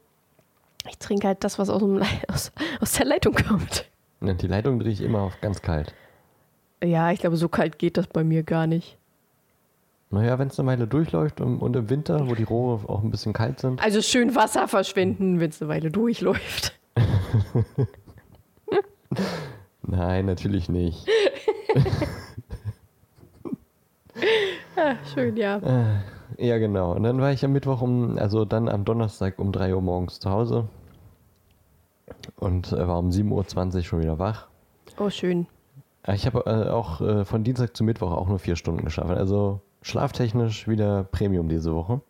[0.89, 3.87] Ich trinke halt das, was aus, dem, aus, aus der Leitung kommt.
[4.21, 5.93] Die Leitung drehe ich immer auf ganz kalt.
[6.83, 8.99] Ja, ich glaube, so kalt geht das bei mir gar nicht.
[10.11, 13.11] Naja, wenn es eine Weile durchläuft und, und im Winter, wo die Rohre auch ein
[13.11, 16.79] bisschen kalt sind, Also schön Wasser verschwenden, wenn es eine Weile durchläuft.
[19.83, 21.07] nein, natürlich nicht.
[24.77, 25.59] Ja, schön, ja.
[25.59, 26.93] Äh, ja, genau.
[26.95, 30.21] Und dann war ich am Mittwoch um, also dann am Donnerstag um 3 Uhr morgens
[30.21, 30.69] zu Hause
[32.37, 34.49] und äh, war um 7.20 Uhr schon wieder wach.
[34.99, 35.47] Oh, schön.
[36.15, 39.17] Ich habe äh, auch äh, von Dienstag zu Mittwoch auch nur vier Stunden geschlafen.
[39.17, 42.01] Also schlaftechnisch wieder Premium diese Woche.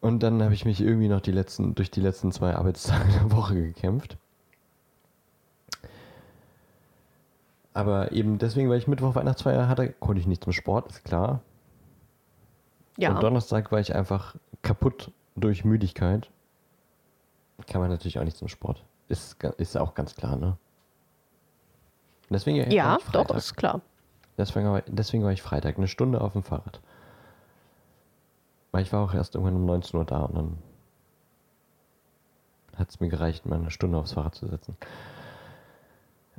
[0.00, 3.32] Und dann habe ich mich irgendwie noch die letzten, durch die letzten zwei Arbeitstage der
[3.32, 4.16] Woche gekämpft.
[7.74, 11.40] Aber eben deswegen, weil ich Mittwoch Weihnachtsfeier hatte, konnte ich nicht zum Sport, ist klar.
[12.96, 13.10] Ja.
[13.10, 16.30] Und Donnerstag war ich einfach kaputt durch Müdigkeit.
[17.66, 18.84] Kann man natürlich auch nicht zum Sport.
[19.08, 20.56] Ist, ist auch ganz klar, ne?
[22.30, 23.80] Deswegen war ja, ich doch, ist klar.
[24.36, 26.80] Deswegen war, deswegen war ich Freitag eine Stunde auf dem Fahrrad.
[28.72, 30.58] Weil ich war auch erst irgendwann um 19 Uhr da und dann
[32.76, 34.76] hat es mir gereicht, mal eine Stunde aufs Fahrrad zu setzen.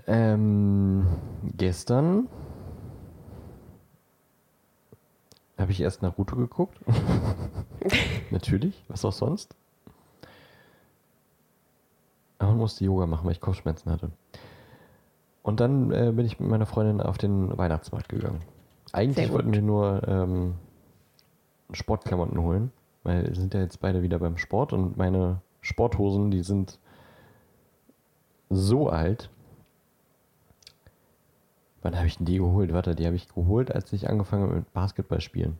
[0.07, 1.07] Ähm,
[1.55, 2.27] gestern
[5.57, 6.77] habe ich erst Naruto geguckt.
[8.31, 9.55] Natürlich, was auch sonst.
[12.37, 14.11] Aber musste Yoga machen, weil ich Kopfschmerzen hatte.
[15.45, 18.41] Und dann äh, bin ich mit meiner Freundin auf den Weihnachtsmarkt gegangen.
[18.93, 20.55] Eigentlich wollten wir nur ähm,
[21.69, 22.71] Sportklamotten holen,
[23.03, 26.79] weil wir sind ja jetzt beide wieder beim Sport und meine Sporthosen, die sind
[28.49, 29.29] so alt.
[31.83, 32.73] Wann habe ich denn die geholt?
[32.73, 35.59] Warte, die habe ich geholt, als ich angefangen habe mit Basketball spielen.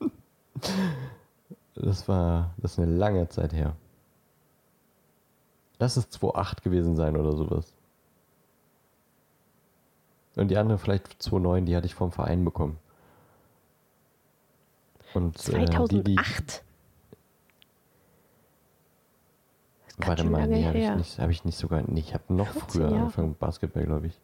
[1.74, 3.74] Das war, das ist eine lange Zeit her.
[5.78, 7.74] Lass es 2,8 gewesen sein oder sowas.
[10.36, 12.78] Und die andere vielleicht 2,9, die hatte ich vom Verein bekommen.
[15.14, 16.64] Und äh, die, die, 2008.
[19.98, 22.68] Warte mal, nee, habe ich, nicht- hab ich nicht sogar, nee, ich habe noch 14
[22.70, 22.96] früher Jahre.
[23.02, 24.18] angefangen mit Basketball, glaube ich.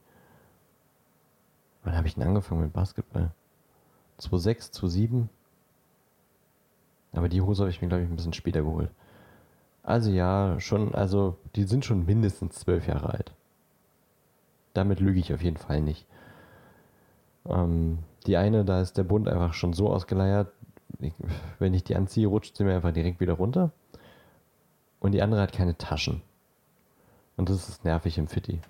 [1.84, 3.30] Wann habe ich denn angefangen mit Basketball?
[4.20, 5.28] 2,6, 2,7?
[7.12, 8.90] Aber die Hose habe ich mir, glaube ich, ein bisschen später geholt.
[9.82, 13.34] Also ja, schon, also die sind schon mindestens zwölf Jahre alt.
[14.78, 16.06] Damit lüge ich auf jeden Fall nicht.
[17.46, 20.52] Ähm, die eine, da ist der Bund einfach schon so ausgeleiert,
[21.00, 21.12] ich,
[21.58, 23.72] wenn ich die anziehe, rutscht sie mir einfach direkt wieder runter.
[25.00, 26.22] Und die andere hat keine Taschen.
[27.36, 28.60] Und das ist nervig im Fitti.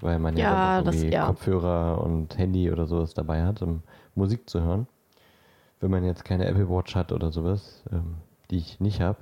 [0.00, 1.26] Weil man ja, Ja, das- ja.
[1.26, 3.82] Kopfhörer und Handy oder sowas dabei hat, um
[4.16, 4.88] Musik zu hören.
[5.80, 8.16] Wenn man jetzt keine Apple Watch hat oder sowas, ähm,
[8.50, 9.18] die ich nicht habe.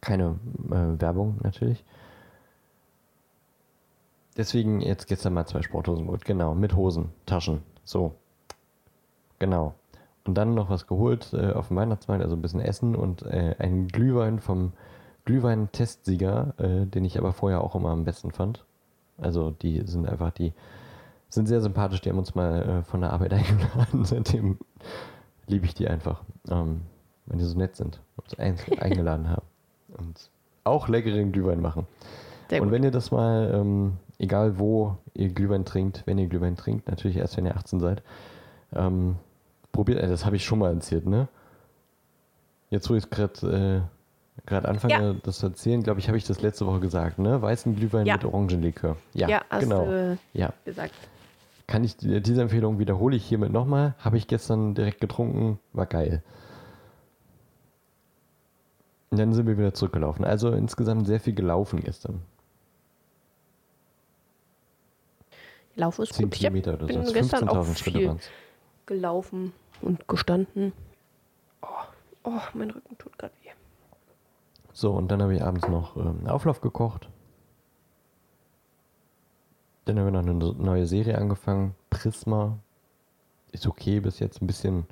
[0.00, 0.38] Keine
[0.70, 1.84] äh, Werbung natürlich.
[4.36, 6.24] Deswegen jetzt gestern mal zwei Sporthosen geholt.
[6.24, 7.62] Genau, mit Hosen, Taschen.
[7.84, 8.14] So.
[9.38, 9.74] Genau.
[10.24, 13.56] Und dann noch was geholt äh, auf dem Weihnachtsmarkt, also ein bisschen Essen und äh,
[13.58, 14.72] einen Glühwein vom
[15.24, 18.64] Glühwein-Testsieger, äh, den ich aber vorher auch immer am besten fand.
[19.18, 20.52] Also die sind einfach, die
[21.28, 24.04] sind sehr sympathisch, die haben uns mal äh, von der Arbeit eingeladen.
[24.04, 24.58] Seitdem
[25.46, 26.82] liebe ich die einfach, ähm,
[27.26, 29.46] wenn die so nett sind und uns ein eingeladen haben.
[29.96, 30.30] Und
[30.64, 31.86] auch leckeren Glühwein machen.
[32.48, 32.74] Sehr und gut.
[32.74, 37.18] wenn ihr das mal, ähm, egal wo ihr Glühwein trinkt, wenn ihr Glühwein trinkt, natürlich
[37.18, 38.02] erst, wenn ihr 18 seid,
[38.74, 39.16] ähm,
[39.72, 41.28] probiert, äh, das habe ich schon mal erzählt, ne?
[42.70, 43.88] Jetzt, wo ich gerade
[44.48, 45.14] äh, anfange, Ja.
[45.22, 47.42] das zu erzählen, glaube ich, habe ich das letzte Woche gesagt, ne?
[47.42, 48.14] Weißen Glühwein Ja.
[48.14, 48.96] mit Orangenlikör.
[49.12, 49.84] Ja, Ja, genau.
[49.84, 50.94] du Ja, gesagt.
[51.66, 53.94] kann ich, diese Empfehlung wiederhole ich hiermit nochmal.
[53.98, 56.22] Habe ich gestern direkt getrunken, war geil.
[59.10, 60.24] Und dann sind wir wieder zurückgelaufen.
[60.24, 62.22] Also insgesamt sehr viel gelaufen gestern.
[65.76, 66.34] Laufen ist 10 gut.
[66.36, 67.12] Ich hab, Kilometer oder bin so.
[67.12, 68.16] gestern auch 15.000 Schritte viel
[68.86, 70.72] gelaufen und gestanden.
[71.62, 71.66] Oh,
[72.24, 73.50] oh mein Rücken tut gerade weh.
[74.72, 77.08] So, und dann habe ich abends noch ähm, Auflauf gekocht.
[79.84, 81.74] Dann haben wir noch eine neue Serie angefangen.
[81.90, 82.58] Prisma.
[83.50, 84.40] Ist okay bis jetzt.
[84.40, 84.86] Ein bisschen,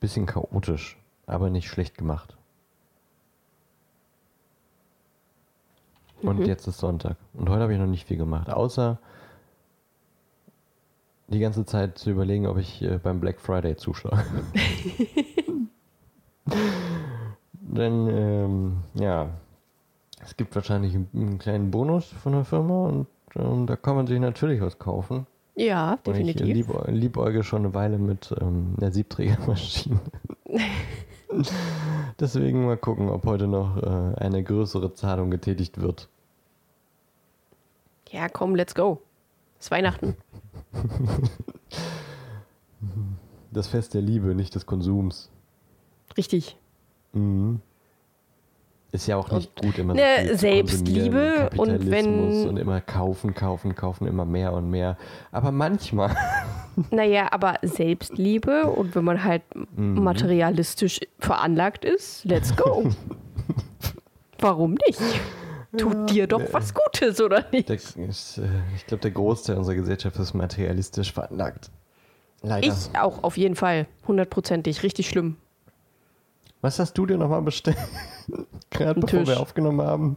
[0.00, 2.36] bisschen chaotisch, aber nicht schlecht gemacht.
[6.20, 6.44] Und Mhm.
[6.46, 7.16] jetzt ist Sonntag.
[7.34, 8.50] Und heute habe ich noch nicht viel gemacht.
[8.50, 8.98] Außer
[11.32, 14.24] die ganze Zeit zu überlegen, ob ich äh, beim Black Friday zuschlage.
[17.54, 19.30] Denn, ähm, ja,
[20.22, 24.06] es gibt wahrscheinlich einen, einen kleinen Bonus von der Firma und ähm, da kann man
[24.06, 25.26] sich natürlich was kaufen.
[25.54, 26.68] Ja, Und ich definitiv.
[26.68, 30.00] lieb, liebäuge schon eine Weile mit ähm, einer Siebträgermaschine.
[32.20, 36.08] Deswegen mal gucken, ob heute noch äh, eine größere Zahlung getätigt wird.
[38.10, 39.00] Ja, komm, let's go.
[39.58, 40.16] Es ist Weihnachten.
[43.50, 45.30] Das Fest der Liebe, nicht des Konsums.
[46.16, 46.56] Richtig.
[47.12, 47.60] Mhm.
[48.92, 53.34] Ist ja auch nicht gut, immer so Ne, zu Selbstliebe und wenn- und immer kaufen,
[53.34, 54.96] kaufen, kaufen, immer mehr und mehr.
[55.30, 56.14] Aber manchmal,
[56.90, 59.42] Naja, aber Selbstliebe und wenn man halt
[59.76, 60.02] Mhm.
[60.02, 62.90] materialistisch veranlagt ist, let's go.
[64.38, 65.00] Warum nicht?
[65.76, 67.68] Tut dir doch was Gutes, oder nicht?
[67.68, 67.78] der, äh,
[68.76, 71.70] ich glaube, der Großteil unserer Gesellschaft ist materialistisch veranlagt.
[72.42, 72.66] Leider.
[72.66, 73.86] Ich auch, auf jeden Fall.
[74.06, 74.82] Hundertprozentig.
[74.82, 75.36] Richtig schlimm.
[76.60, 77.76] Was hast du dir nochmal bestellt?
[78.70, 79.28] Gerade bevor Tisch.
[79.28, 80.16] wir aufgenommen haben.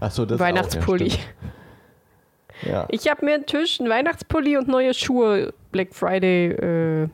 [0.00, 1.12] Achso, das Weihnachtspulli.
[1.12, 2.86] Auch, ja, ja.
[2.90, 7.08] Ich habe mir einen Tisch, einen Weihnachtspulli und neue Schuhe Black Friday äh,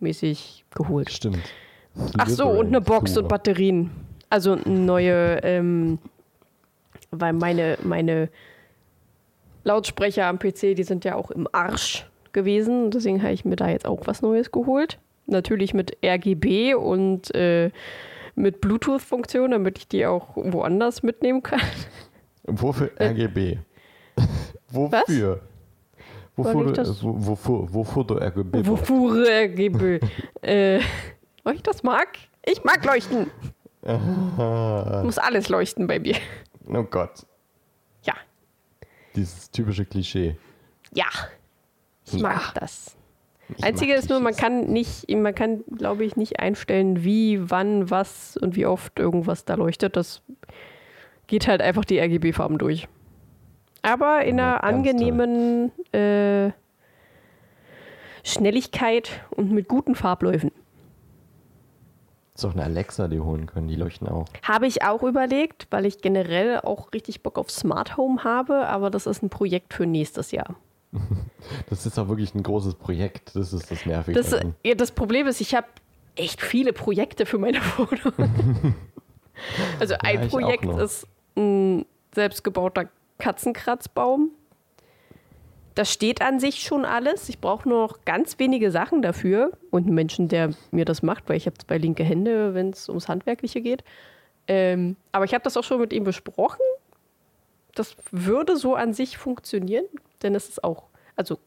[0.00, 1.10] mäßig geholt.
[1.10, 1.42] stimmt.
[2.18, 3.90] Ach so, und eine Box und Batterien.
[4.30, 5.98] Also neue, ähm,
[7.12, 8.28] weil meine, meine
[9.64, 12.90] Lautsprecher am PC, die sind ja auch im Arsch gewesen.
[12.90, 14.98] Deswegen habe ich mir da jetzt auch was Neues geholt.
[15.26, 17.70] Natürlich mit RGB und äh,
[18.34, 21.60] mit Bluetooth-Funktion, damit ich die auch woanders mitnehmen kann.
[22.44, 23.58] Wofür RGB?
[24.70, 25.40] Wofür?
[26.34, 28.66] Wofür, Soll ich das- wo, wofür, wofür du RGB?
[28.66, 30.00] Wofür RGB?
[30.42, 32.08] äh, ich das mag?
[32.44, 33.30] Ich mag leuchten.
[33.84, 36.16] Ah, Muss alles leuchten bei mir.
[36.74, 37.26] Oh Gott,
[38.04, 38.14] Ja,
[39.16, 40.36] dieses typische Klischee.
[40.92, 41.06] ja.
[42.04, 42.60] Ich mag Ja.
[42.60, 42.96] das.
[43.56, 47.90] Ich Einzige ist nur, man kann nicht, man kann, glaube ich, nicht einstellen, wie, wann,
[47.90, 49.94] was und wie oft irgendwas da leuchtet.
[49.96, 50.22] Das
[51.26, 52.88] geht halt einfach die RGB-Farben durch.
[53.82, 56.50] Aber in Ja, einer angenehmen äh,
[58.24, 60.50] Schnelligkeit und mit guten Farbläufen.
[62.34, 64.24] Ist doch eine Alexa, die holen können, die leuchten auch.
[64.42, 68.90] Habe ich auch überlegt, weil ich generell auch richtig Bock auf Smart Home habe, aber
[68.90, 70.56] das ist ein Projekt für nächstes Jahr.
[71.68, 73.34] Das ist auch wirklich ein großes Projekt.
[73.34, 74.16] Das ist das Nervige.
[74.16, 75.66] Das, ja, das Problem ist, ich habe
[76.14, 78.74] echt viele Projekte für meine Wohnung.
[79.80, 84.30] also ein auch Projekt ist ein selbstgebauter Katzenkratzbaum.
[85.74, 87.28] Das steht an sich schon alles.
[87.28, 91.28] Ich brauche nur noch ganz wenige Sachen dafür und einen Menschen, der mir das macht,
[91.28, 93.82] weil ich habe zwei linke Hände, wenn es ums Handwerkliche geht.
[94.48, 96.60] Ähm, aber ich habe das auch schon mit ihm besprochen.
[97.74, 99.86] Das würde so an sich funktionieren,
[100.22, 100.84] denn es ist auch,
[101.16, 101.38] also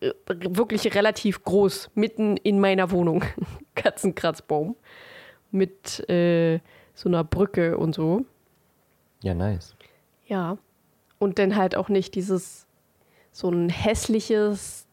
[0.00, 3.24] äh, wirklich relativ groß, mitten in meiner Wohnung.
[3.74, 4.76] Katzenkratzbaum.
[5.50, 6.60] Mit äh,
[6.94, 8.24] so einer Brücke und so.
[9.22, 9.74] ja, nice.
[10.26, 10.58] Ja.
[11.18, 12.67] Und dann halt auch nicht dieses
[13.38, 14.84] so ein hässliches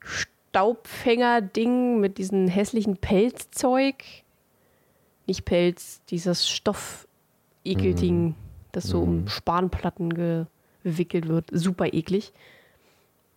[0.00, 4.02] Staubfänger-Ding mit diesem hässlichen Pelzzeug.
[5.26, 8.34] Nicht Pelz, dieses Stoff-Ekelding,
[8.72, 10.48] das so um Spanplatten
[10.82, 11.50] gewickelt wird.
[11.52, 12.32] Super eklig.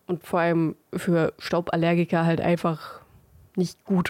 [0.08, 3.02] Und vor allem für Stauballergiker halt einfach
[3.58, 4.10] nicht gut.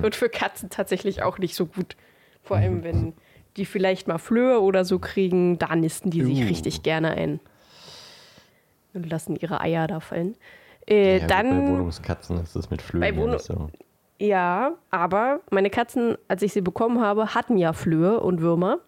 [0.00, 1.96] Und für Katzen tatsächlich auch nicht so gut.
[2.44, 3.14] Vor allem, wenn
[3.56, 6.46] die vielleicht mal Flöhe oder so kriegen, da nisten die sich Uh.
[6.46, 7.40] richtig gerne ein.
[8.94, 10.36] Und lassen ihre Eier da fallen.
[10.88, 11.50] Äh, ja, dann.
[11.50, 13.68] bei Wohnungskatzen ist das mit Flöhen Wohnung- so.
[14.20, 18.78] Ja, aber meine Katzen, als ich sie bekommen habe, hatten ja Flöhe und Würmer.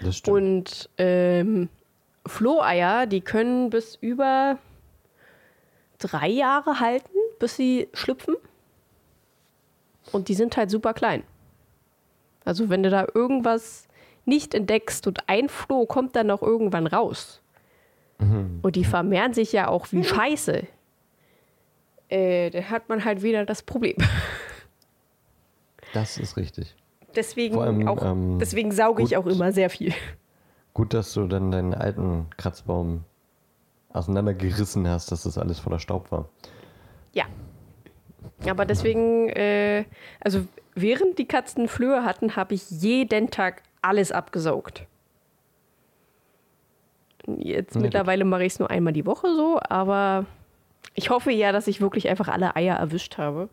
[0.00, 0.36] Das stimmt.
[0.36, 1.68] Und ähm,
[2.26, 4.58] Floheier, die können bis über
[5.98, 8.36] drei Jahre halten, bis sie schlüpfen.
[10.12, 11.22] Und die sind halt super klein.
[12.44, 13.86] Also wenn du da irgendwas
[14.24, 17.39] nicht entdeckst und ein Floh kommt dann noch irgendwann raus.
[18.62, 20.66] Und die vermehren sich ja auch wie Scheiße.
[22.08, 23.96] Äh, dann hat man halt wieder das Problem.
[25.94, 26.74] das ist richtig.
[27.14, 29.18] Deswegen, Vor allem, auch, ähm, deswegen sauge ich gut.
[29.18, 29.92] auch immer sehr viel.
[30.74, 33.04] Gut, dass du dann deinen alten Kratzbaum
[33.92, 36.28] auseinandergerissen hast, dass das alles voller Staub war.
[37.12, 37.24] Ja.
[38.48, 39.84] Aber deswegen, äh,
[40.20, 44.86] also während die Katzen Flöhe hatten, habe ich jeden Tag alles abgesaugt.
[47.26, 47.82] Jetzt gut.
[47.82, 50.26] mittlerweile mache ich es nur einmal die Woche so, aber
[50.94, 53.48] ich hoffe ja, dass ich wirklich einfach alle Eier erwischt habe.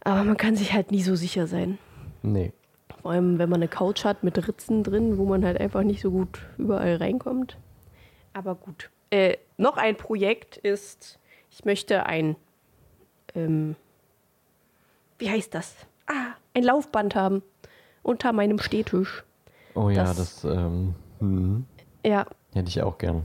[0.00, 1.78] Aber man kann sich halt nie so sicher sein.
[2.22, 2.52] Nee.
[3.02, 6.00] Vor allem, wenn man eine Couch hat mit Ritzen drin, wo man halt einfach nicht
[6.00, 7.56] so gut überall reinkommt.
[8.32, 8.90] Aber gut.
[9.10, 11.18] Äh, noch ein Projekt ist,
[11.50, 12.36] ich möchte ein,
[13.34, 13.76] ähm,
[15.18, 15.74] wie heißt das?
[16.06, 17.42] Ah, ein Laufband haben
[18.02, 19.24] unter meinem Stehtisch.
[19.74, 21.64] Oh ja, Das- das, ähm, hm,
[22.04, 23.24] Ja, hätte ich auch gern.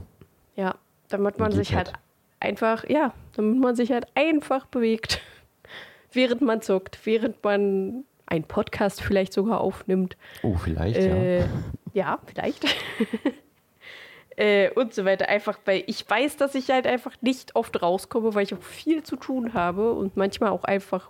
[0.56, 0.74] ja,
[1.08, 1.92] damit man sich halt
[2.38, 5.20] einfach, ja, damit man sich halt einfach bewegt,
[6.12, 10.16] während man zockt, während man einen Podcast vielleicht sogar aufnimmt.
[10.42, 11.46] Oh, vielleicht, Äh, ja.
[11.94, 12.64] ja, vielleicht.
[14.36, 15.28] äh, und so weiter.
[15.28, 19.02] Einfach, weil ich weiß, dass ich halt einfach nicht oft rauskomme, weil ich auch viel
[19.02, 21.08] zu tun habe und manchmal auch einfach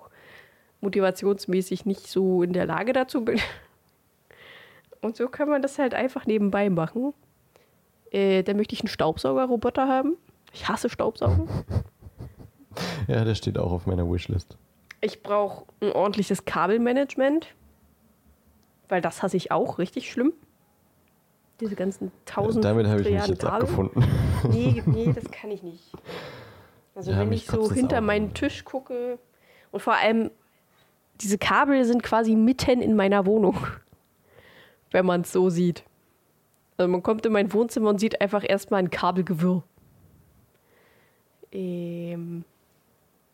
[0.80, 3.38] motivationsmäßig nicht so in der Lage dazu bin.
[5.02, 7.14] Und so kann man das halt einfach nebenbei machen.
[8.10, 10.16] Äh, dann möchte ich einen Staubsaugerroboter haben.
[10.52, 11.48] Ich hasse Staubsaugen.
[13.08, 14.56] Ja, der steht auch auf meiner Wishlist.
[15.00, 17.48] Ich brauche ein ordentliches Kabelmanagement.
[18.88, 20.32] Weil das hasse ich auch richtig schlimm.
[21.60, 23.62] Diese ganzen tausend Damit habe ich mich jetzt Kabel.
[23.62, 24.04] abgefunden.
[24.50, 25.92] Nee, nee, das kann ich nicht.
[26.94, 28.34] Also Ja, wenn ich so hinter meinen.
[28.34, 29.18] Tisch gucke
[29.72, 30.30] und vor allem
[31.20, 33.56] diese Kabel sind quasi mitten in meiner Wohnung,
[34.90, 35.84] wenn man es so sieht.
[36.76, 39.62] Also man kommt in mein Wohnzimmer und sieht einfach erstmal ein Kabelgewirr.
[41.52, 42.44] Ähm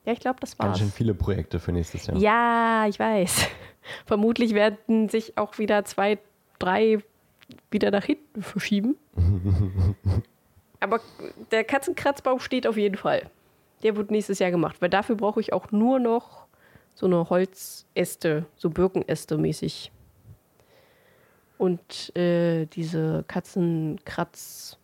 [0.04, 0.78] ja, ich glaube, das Ganz war's.
[0.78, 2.16] schön viele Projekte für nächstes Jahr.
[2.16, 3.48] Ja, ich weiß.
[4.06, 6.18] Vermutlich werden sich auch wieder zwei,
[6.58, 6.98] drei
[7.70, 8.96] wieder nach hinten verschieben.
[10.80, 11.00] Aber
[11.50, 13.30] der Katzenkratzbaum steht auf jeden Fall.
[13.82, 16.46] Der wird nächstes Jahr gemacht, weil dafür brauche ich auch nur noch
[16.94, 19.90] so eine Holzäste, so Birkenäste mäßig.
[21.58, 24.76] Und äh, diese Katzenkratzseil.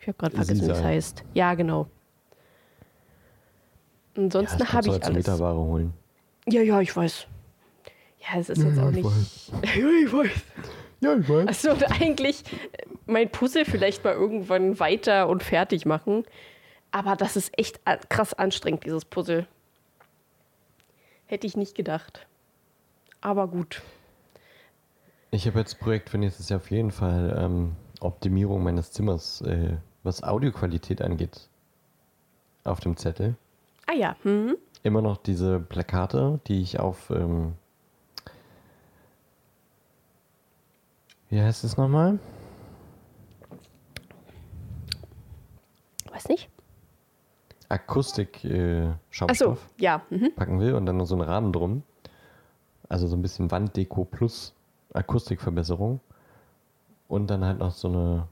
[0.00, 1.24] Ich habe gerade vergessen, wie es heißt.
[1.34, 1.86] Ja, genau.
[4.16, 5.26] Ansonsten das habe ich als alles.
[5.26, 5.94] Meterware holen.
[6.46, 7.26] Ja, ja, ich weiß.
[8.20, 9.52] Ja, es ist jetzt Ja, auch ich nicht.
[9.76, 10.30] Ja, ich weiß.
[11.00, 11.46] Ja, ich weiß.
[11.46, 16.24] Also eigentlich äh, mein Puzzle vielleicht mal irgendwann weiter und fertig machen.
[16.90, 17.80] Aber das ist echt
[18.10, 19.46] krass anstrengend, dieses Puzzle.
[21.24, 22.26] Hätte ich nicht gedacht.
[23.22, 23.80] Aber gut.
[25.34, 29.78] Ich habe jetzt Projekt für nächstes Jahr auf jeden Fall ähm, Optimierung meines Zimmers, äh,
[30.02, 31.48] was Audioqualität angeht,
[32.64, 33.34] auf dem Zettel.
[33.86, 34.58] Ah ja, hm.
[34.82, 37.54] Immer noch diese Plakate, die ich auf, ähm,
[41.30, 42.18] wie heißt es nochmal?
[46.10, 46.50] weiß nicht.
[47.70, 50.02] Akustik äh, Achso, Schaumstoff ja.
[50.10, 50.34] Mhm.
[50.36, 51.84] packen will und dann noch so einen Rahmen drum.
[52.90, 54.54] Also so ein bisschen Wanddeko plus
[54.92, 56.00] Akustikverbesserung.
[57.08, 58.28] Und dann halt noch so eine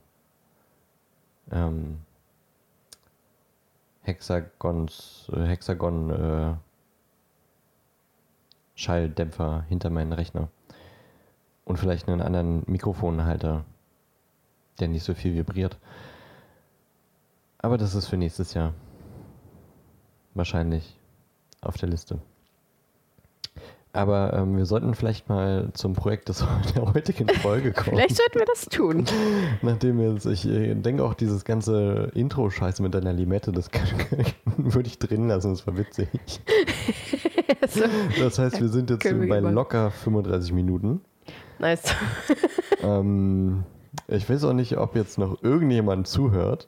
[1.51, 1.99] ähm,
[4.01, 6.55] Hexagons, Hexagon äh,
[8.75, 10.49] Schalldämpfer hinter meinen Rechner.
[11.65, 13.63] Und vielleicht einen anderen Mikrofonhalter,
[14.79, 15.77] der nicht so viel vibriert.
[17.59, 18.73] Aber das ist für nächstes Jahr
[20.33, 20.97] wahrscheinlich
[21.61, 22.19] auf der Liste.
[23.93, 27.97] Aber ähm, wir sollten vielleicht mal zum Projekt des, der heutigen Folge kommen.
[27.97, 29.05] Vielleicht sollten wir das tun.
[29.61, 33.83] Nachdem wir jetzt, ich äh, denke auch dieses ganze Intro-Scheiße mit deiner Limette, das kann,
[34.57, 36.07] würde ich drin lassen, das war witzig.
[37.61, 37.81] Also,
[38.19, 41.01] Das heißt, wir sind jetzt wir bei über- locker 35 Minuten.
[41.59, 41.83] nice.
[42.81, 43.63] Ähm,
[44.07, 46.67] ich weiß auch nicht, ob jetzt noch irgendjemand zuhört.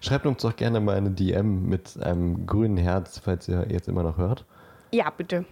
[0.00, 4.02] Schreibt uns doch gerne mal eine DM mit einem grünen Herz, falls ihr jetzt immer
[4.02, 4.44] noch hört.
[4.90, 5.44] Ja, bitte.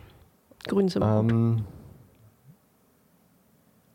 [0.67, 1.03] Grün sind.
[1.03, 1.65] Ähm,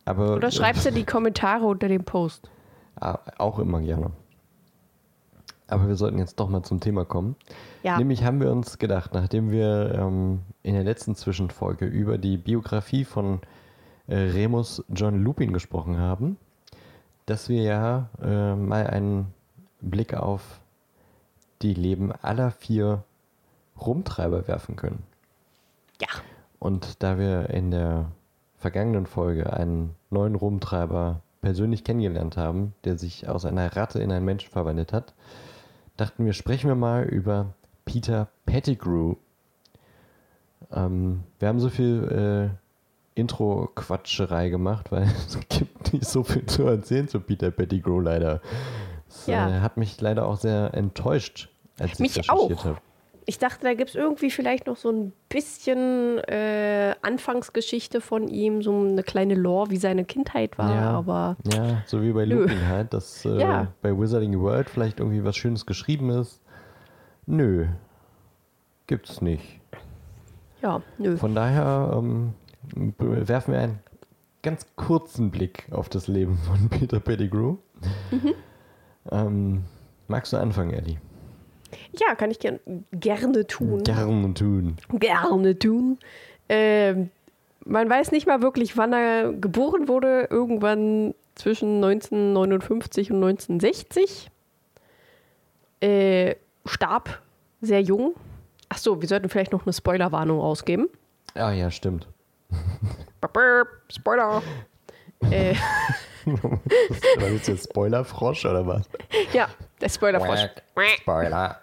[0.05, 2.49] aber Oder schreibt in die Kommentare unter dem Post.
[2.95, 4.11] Ah, Auch immer gerne.
[5.67, 7.35] Aber wir sollten jetzt doch mal zum Thema kommen.
[7.81, 7.97] Ja.
[7.97, 13.03] Nämlich haben wir uns gedacht, nachdem wir ähm, in der letzten Zwischenfolge über die Biografie
[13.03, 13.41] von
[14.05, 16.37] äh, Remus John Lupin gesprochen haben,
[17.25, 19.33] dass wir ja äh, mal einen
[19.81, 20.61] Blick auf
[21.63, 23.03] die Leben aller vier
[23.81, 25.01] Rumtreiber werfen können.
[26.03, 26.21] Ja.
[26.59, 28.11] Und da wir in der
[28.57, 34.25] vergangenen Folge einen neuen Rumtreiber persönlich kennengelernt haben, der sich aus einer Ratte in einen
[34.25, 35.13] Menschen verwandelt hat,
[35.97, 37.53] dachten wir, sprechen wir mal über
[37.85, 39.15] Peter Pettigrew.
[40.71, 46.63] Ähm, wir haben so viel äh, Intro-Quatscherei gemacht, weil es gibt nicht so viel zu
[46.65, 48.41] erzählen zu Peter Pettigrew leider.
[49.07, 49.49] Es Ja.
[49.49, 51.49] äh, hat mich leider auch sehr enttäuscht,
[51.79, 52.77] als Mich ich recherchiert habe.
[53.25, 58.61] Ich dachte, da gibt es irgendwie vielleicht noch so ein bisschen äh, Anfangsgeschichte von ihm,
[58.61, 60.91] so eine kleine Lore, wie seine Kindheit war, Ja.
[60.91, 62.41] aber Ja, so wie bei Nö.
[62.41, 63.67] Lupin halt, dass äh, Ja.
[63.81, 66.41] bei Wizarding World vielleicht irgendwie was Schönes geschrieben ist.
[67.25, 67.67] Nö,
[68.87, 69.61] gibt's nicht.
[70.61, 71.15] ja, nö.
[71.17, 72.33] Von daher ähm,
[72.97, 73.79] werfen wir einen
[74.41, 77.55] ganz kurzen Blick auf das Leben von Peter Pettigrew.
[78.11, 78.33] Mhm.
[79.11, 79.63] Ähm,
[80.09, 80.97] magst du anfangen, Ellie?
[81.99, 82.59] Ja, kann ich gern,
[82.91, 83.83] gerne tun.
[83.83, 84.77] Gerne tun.
[84.99, 85.97] Gerne tun.
[86.49, 87.09] Ähm,
[87.65, 90.27] man weiß nicht mal wirklich, wann er geboren wurde.
[90.29, 94.29] Irgendwann zwischen 1959 und 1960.
[95.81, 97.21] Äh, starb
[97.61, 98.13] sehr jung.
[98.69, 100.89] Ach so, wir sollten vielleicht noch eine Spoilerwarnung rausgeben.
[101.35, 102.07] Ah ja, stimmt.
[103.89, 104.41] Spoiler.
[105.31, 105.55] äh,
[106.25, 108.89] Was ist jetzt Spoilerfrosch oder was?
[109.33, 109.47] ja,
[109.83, 110.39] der Spoilerfrosch.
[111.01, 111.59] Spoiler.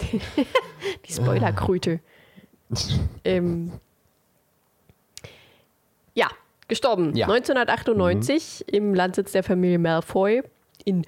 [0.00, 0.20] Die,
[1.06, 2.00] die Spoilerkröte.
[3.24, 3.72] ähm,
[6.14, 6.28] ja,
[6.68, 7.14] gestorben.
[7.16, 7.26] Ja.
[7.26, 10.42] 1998 im Landsitz der Familie Malfoy
[10.84, 11.04] in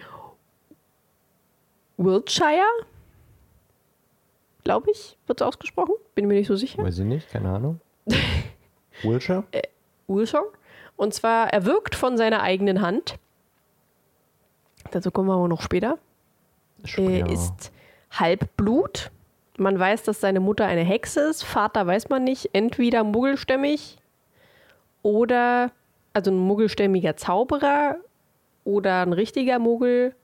[1.96, 2.64] Wiltshire.
[4.64, 5.94] Glaube ich, wird es ausgesprochen.
[6.14, 6.82] Bin mir nicht so sicher.
[6.82, 7.80] Weiß ich nicht, keine Ahnung.
[9.02, 9.44] Wilshire?
[10.08, 10.50] Wilshire.
[10.96, 13.16] Und zwar erwürgt von seiner eigenen Hand.
[14.90, 15.98] Dazu kommen wir aber noch später.
[16.96, 17.26] Äh, Ja.
[17.26, 17.72] ist
[18.10, 19.10] Halbblut.
[19.56, 21.44] Man weiß, dass seine Mutter eine Hexe ist.
[21.44, 22.50] Vater weiß man nicht.
[22.52, 23.96] Entweder muggelstämmig
[25.02, 25.70] oder,
[26.12, 27.96] also ein muggelstämmiger Zauberer
[28.64, 30.14] oder ein richtiger Muggel.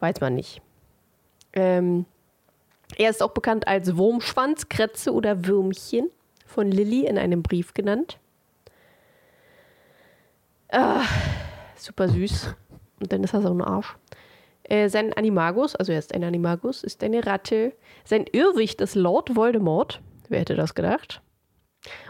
[0.00, 0.60] Weiß man nicht.
[1.52, 2.04] Ähm,
[2.96, 6.10] er ist auch bekannt als Wurmschwanz, Kretze oder Würmchen.
[6.46, 8.18] Von Lilly in einem Brief genannt.
[10.70, 11.02] Ah,
[11.76, 12.54] super süß.
[13.04, 13.94] Und dann ist er so ein Arsch.
[14.62, 17.74] Äh, sein Animagus, also er ist ein Animagus, ist eine Ratte.
[18.04, 20.00] Sein Irrwicht ist Lord Voldemort.
[20.30, 21.20] Wer hätte das gedacht?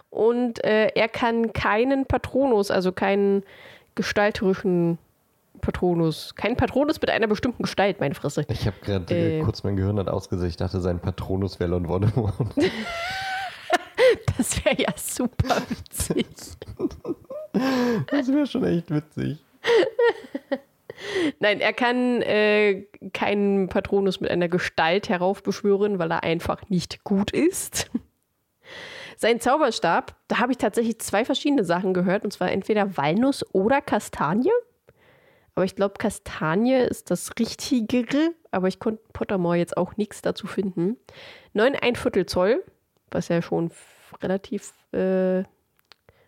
[0.08, 3.42] Und äh, er kann keinen Patronus, also keinen
[3.96, 4.98] gestalterischen
[5.60, 8.44] Patronus, keinen Patronus mit einer bestimmten Gestalt, meine Fresse.
[8.48, 9.40] Ich habe gerade Äh.
[9.42, 10.50] kurz mein Gehirn hat ausgesetzt.
[10.50, 12.34] Ich dachte, sein Patronus wäre Lord Voldemort.
[14.36, 16.26] Das wäre ja super witzig.
[18.10, 19.38] Das wäre schon echt witzig.
[21.40, 27.30] Nein, er kann äh, keinen Patronus mit einer Gestalt heraufbeschwören, weil er einfach nicht gut
[27.30, 27.90] ist.
[29.16, 33.80] Sein Zauberstab, da habe ich tatsächlich zwei verschiedene Sachen gehört, und zwar entweder Walnuss oder
[33.80, 34.50] Kastanie.
[35.54, 40.46] Aber ich glaube, Kastanie ist das Richtigere, aber ich konnte Pottermore jetzt auch nichts dazu
[40.46, 40.96] finden.
[41.52, 42.64] 9 ein Viertel Zoll,
[43.10, 43.70] was ja schon
[44.20, 45.44] relativ äh,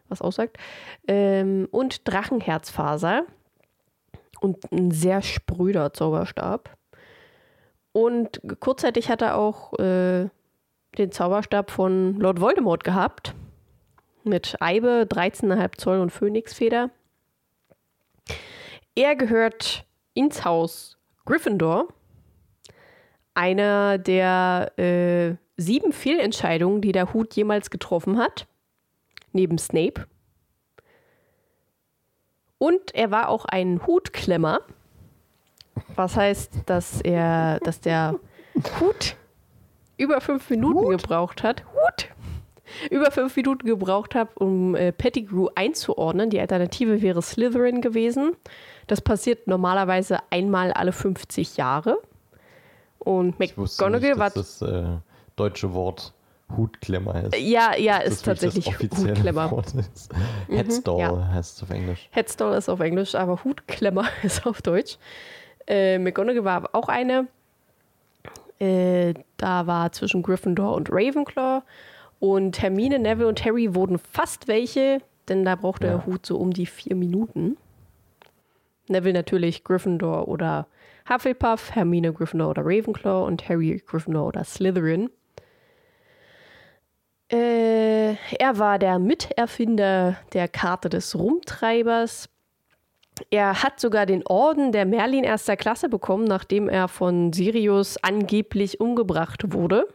[0.09, 0.59] was aussagt.
[1.09, 3.25] Ähm, und Drachenherzfaser
[4.41, 6.77] und ein sehr spröder Zauberstab.
[7.93, 10.29] Und kurzzeitig hat er auch äh,
[10.99, 13.35] den Zauberstab von Lord Voldemort gehabt.
[14.25, 16.91] Mit Eibe, 13,5 Zoll und Phönixfeder.
[18.95, 19.85] Er gehört
[20.15, 21.89] ins Haus Gryffindor.
[23.35, 28.47] Einer der äh, sieben Fehlentscheidungen, die der Hut jemals getroffen hat.
[29.33, 30.07] Neben Snape.
[32.59, 34.61] Und er war auch ein Hutklemmer.
[35.95, 38.19] Was heißt, dass er, dass der
[38.81, 39.17] Hut
[39.97, 41.65] über fünf Minuten gebraucht hat.
[41.73, 42.09] Hut!
[42.91, 46.31] Über fünf Minuten gebraucht hat, um äh, Pettigrew einzuordnen.
[46.31, 48.37] Die Alternative wäre Slytherin gewesen.
[48.87, 51.99] Das passiert normalerweise einmal alle 50 Jahre.
[52.99, 54.85] Und McGonagall war dass das äh,
[55.37, 56.13] deutsche Wort
[56.55, 57.37] Hutklemmer ist.
[57.39, 59.51] ja, ja, Das ist tatsächlich Hutklemmer.
[59.51, 60.13] Wort ist.
[60.49, 61.29] Headstall ja.
[61.33, 62.09] heißt es auf Englisch.
[62.13, 64.99] Headstall ist auf Englisch, aber Hutklemmer ist auf Deutsch.
[65.67, 67.27] Äh, McGonagall war auch eine.
[68.61, 71.63] Äh, da war zwischen Gryffindor und Ravenclaw.
[72.21, 75.95] Und Hermine, Neville und Harry wurden fast welche, denn da brauchte Ja.
[75.99, 77.57] der Hut so um die vier Minuten.
[78.89, 80.67] Neville natürlich Gryffindor oder
[81.11, 85.11] Hufflepuff, Hermine Gryffindor oder Ravenclaw und Harry Gryffindor oder Slytherin.
[87.29, 92.29] Äh, er war der Miterfinder der Karte des Rumtreibers.
[93.31, 98.81] Er hat sogar den Orden der Merlin erster Klasse bekommen, nachdem er von Sirius angeblich
[98.81, 99.89] umgebracht wurde.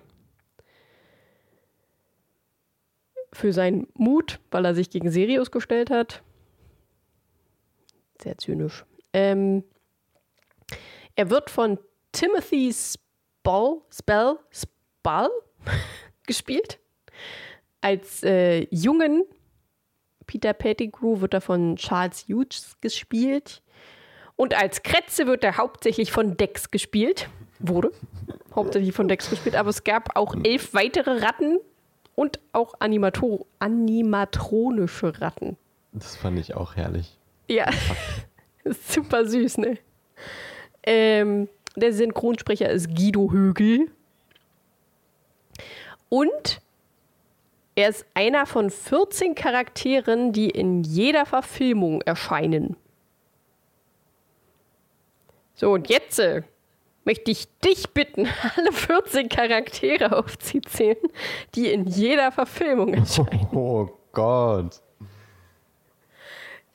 [3.32, 6.22] Für seinen Mut, weil er sich gegen Sirius gestellt hat.
[8.22, 8.86] Sehr zynisch.
[9.14, 9.64] Ähm,
[11.16, 11.80] er wird von
[12.12, 15.30] Timothy Spall, Spell, Spall
[16.28, 16.82] gespielt.
[17.82, 19.24] Als äh, jungen
[20.28, 23.62] Peter Pettigrew wird er von Charles Hughes gespielt.
[24.36, 27.30] Und als Kretze wird er hauptsächlich von Dex gespielt.
[27.60, 27.92] Wurde
[28.56, 29.56] hauptsächlich von Dex gespielt.
[29.56, 31.60] Aber es gab auch elf weitere Ratten
[32.16, 35.58] und auch Animator animatronische Ratten.
[35.92, 37.18] Das fand ich auch herrlich.
[37.50, 37.70] Ja,
[38.88, 39.78] super süß, ne?
[40.84, 43.92] Ähm, der Synchronsprecher ist Guido Högel.
[46.10, 46.61] Und
[47.76, 52.76] er ist einer von 14 Charakteren, die in jeder Verfilmung erscheinen.
[55.56, 56.44] So, und jetzt äh,
[57.06, 60.98] möchte ich dich bitten, alle 14 Charaktere aufzuzählen,
[61.56, 63.48] die in jeder Verfilmung erscheinen.
[63.54, 64.82] Oh Gott.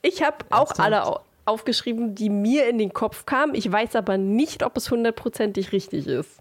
[0.03, 3.55] Ich habe auch alle au- aufgeschrieben, die mir in den Kopf kamen.
[3.55, 6.40] Ich weiß aber nicht, ob es hundertprozentig richtig ist.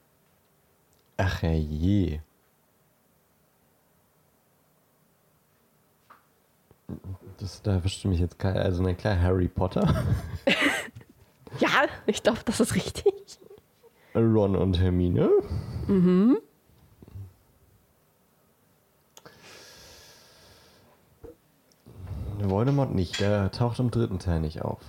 [1.17, 2.19] Ach je.
[7.37, 10.03] Das, da erwischt mich jetzt kein, also na klar, Harry Potter.
[11.59, 11.69] Ja,
[12.05, 13.39] ich glaube, das ist richtig.
[14.13, 15.29] Ron und Hermine.
[15.87, 16.37] Mhm.
[22.39, 24.81] Voldemort nicht, der taucht im dritten Teil nicht auf.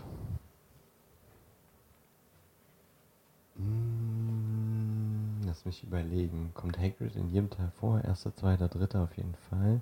[3.57, 6.51] Hm, Lass mich überlegen.
[6.55, 8.03] Kommt Hagrid in jedem Teil vor?
[8.03, 9.81] Erster, zweiter, dritter auf jeden Fall.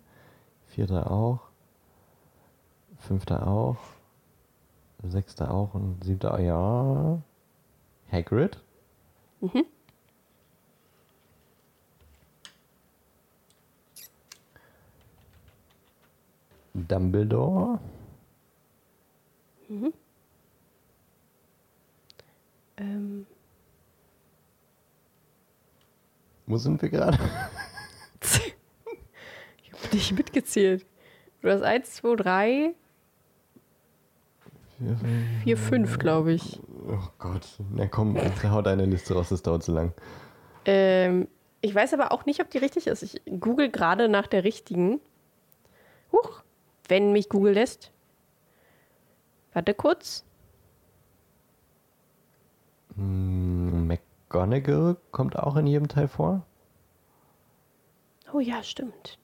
[0.67, 1.41] Vierter auch.
[3.07, 3.77] Fünfter auch.
[5.03, 7.21] Sechster auch und siebter, ja.
[8.11, 8.59] Hagrid?
[9.41, 9.67] Mhm.
[16.73, 17.79] Dumbledore?
[22.79, 23.27] Ähm,
[26.47, 27.19] Wo sind wir gerade?
[28.23, 30.87] ich habe nicht mitgezählt.
[31.43, 32.75] Du hast 1, 2, 3,
[35.45, 36.61] 4, 5, glaube ich.
[36.89, 37.47] Oh Gott.
[37.71, 39.93] Na komm, hau deine Liste raus, das dauert zu lang.
[40.65, 41.29] Ähm,
[41.61, 43.03] ich weiß aber auch nicht, ob die richtig ist.
[43.03, 45.01] Ich google gerade nach der richtigen.
[46.13, 46.43] Huch,
[46.89, 47.91] wenn mich Google lässt.
[49.53, 50.25] Warte kurz.
[52.97, 56.45] Hm, McGonagall kommt auch in jedem Teil vor.
[58.33, 59.19] Oh ja, stimmt.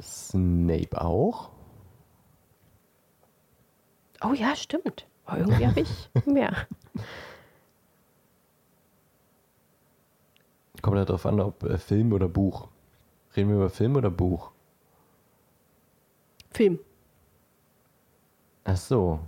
[0.00, 1.50] Snape auch.
[4.22, 5.06] Oh ja, stimmt.
[5.26, 6.66] Oh, irgendwie habe ich mehr.
[10.82, 12.68] Kommt ja darauf an, ob äh, Film oder Buch.
[13.36, 14.50] Reden wir über Film oder Buch?
[16.50, 16.78] Film.
[18.64, 19.20] Ach so.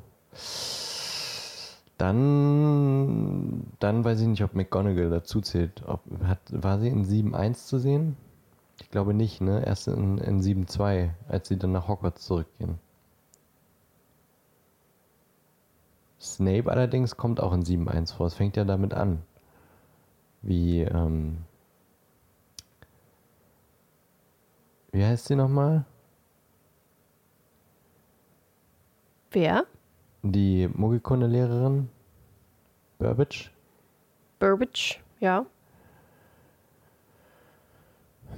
[1.99, 5.83] Dann, dann weiß ich nicht, ob McGonagall dazu zählt.
[5.87, 8.17] Ob, hat, war sie in 7.1 zu sehen?
[8.81, 9.65] Ich glaube nicht, ne?
[9.65, 12.79] Erst in, in 7.2, als sie dann nach Hogwarts zurückgehen.
[16.23, 18.27] Snape allerdings kommt auch in 7.1 vor.
[18.29, 19.23] Es fängt ja damit an.
[20.41, 21.39] Wie, ähm,
[24.93, 25.85] wie heißt sie nochmal?
[29.33, 29.65] Wer?
[30.23, 31.89] Die Muggelkunde-Lehrerin?
[32.99, 33.51] Burbage?
[34.39, 35.45] Burbage, ja.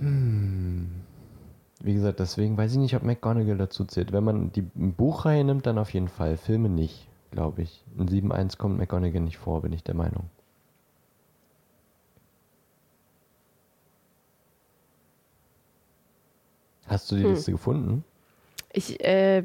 [0.01, 4.13] Wie gesagt, deswegen weiß ich nicht, ob McGonagall dazu zählt.
[4.13, 6.37] Wenn man die Buchreihe nimmt, dann auf jeden Fall.
[6.37, 7.85] Filme nicht, glaube ich.
[7.99, 10.31] In 7.1 kommt McGonagall nicht vor, bin ich der Meinung.
[16.87, 17.31] Hast du die Hm.
[17.35, 18.05] Liste gefunden?
[18.73, 19.45] Ich, äh,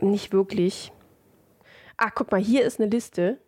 [0.00, 0.92] nicht wirklich.
[1.96, 3.38] Ah, guck mal, hier ist eine Liste,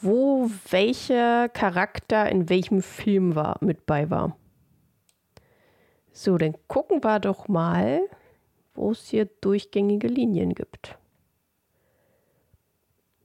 [0.00, 4.36] wo welcher Charakter in welchem Film war, mit bei war.
[6.12, 8.00] So, dann gucken wir doch mal,
[8.78, 10.96] wo es hier durchgängige Linien gibt.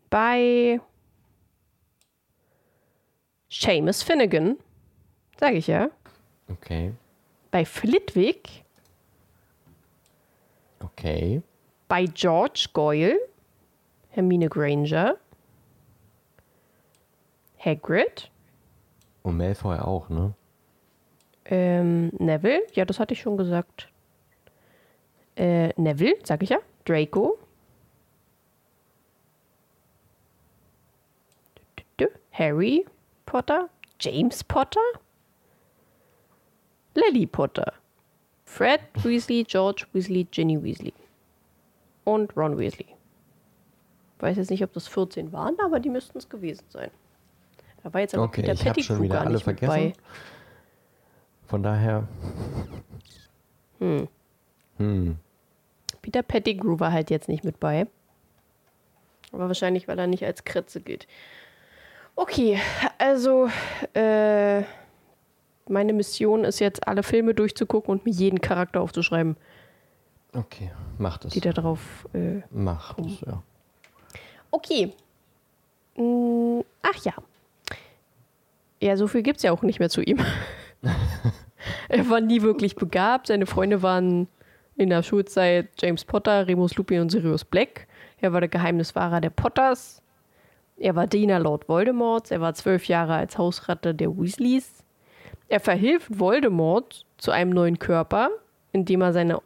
[0.09, 0.79] Bei
[3.49, 4.57] Seamus Finnegan,
[5.39, 5.89] sage ich ja.
[6.49, 6.93] Okay.
[7.51, 8.63] Bei Flitwick,
[10.83, 11.41] Okay.
[11.87, 13.17] bei George Goyle,
[14.09, 15.15] Hermine Granger,
[17.63, 18.29] Hagrid,
[19.21, 20.33] Und Malfoy auch, ne?
[21.45, 23.89] ähm, Neville, ja, das hatte ich schon gesagt.
[25.35, 27.39] Äh, Neville, sag ich ja, Draco.
[32.33, 32.83] Harry
[33.25, 33.69] Potter,
[33.99, 34.81] James Potter,
[36.95, 37.73] Lily Potter,
[38.45, 40.93] Fred Weasley, George Weasley, Ginny Weasley
[42.03, 42.87] und Ron Weasley.
[44.19, 46.89] Weiß jetzt nicht, ob das 14 waren, aber die müssten es gewesen sein.
[47.83, 49.69] Da war jetzt aber Okay, Peter ich habe schon wieder alle vergessen.
[49.69, 49.93] bei.
[51.47, 52.07] Von daher.
[53.79, 54.07] Hm.
[54.77, 55.19] Hm.
[56.03, 57.87] Peter Pettigrew war halt jetzt nicht mit bei.
[59.31, 61.07] Aber wahrscheinlich, weil er nicht als Kretze gilt.
[62.15, 62.59] Okay,
[62.99, 63.49] also
[63.95, 64.61] äh,
[65.67, 69.35] meine Mission ist jetzt, alle Filme durchzugucken und mir jeden Charakter aufzuschreiben,
[70.35, 71.33] Okay, mach das.
[71.33, 72.07] die da drauf.
[72.13, 73.41] Äh, Mach das, ja.
[74.51, 74.91] okay.
[75.95, 77.13] Mm, ach ja.
[78.81, 80.19] Ja, so viel gibt es ja auch nicht mehr zu ihm.
[81.87, 83.27] er war nie wirklich begabt.
[83.27, 84.27] Seine Freunde waren
[84.75, 87.87] in der Schulzeit James Potter, Remus Lupin und Sirius Black.
[88.19, 90.01] Er war der Geheimniswahrer der Potters.
[90.77, 92.31] Er war Diener Lord Voldemorts.
[92.31, 94.83] Er war zwölf Jahre als Hausratte der Weasleys.
[95.47, 98.29] Er verhilft Voldemort zu einem neuen Körper,
[98.71, 99.39] indem er seine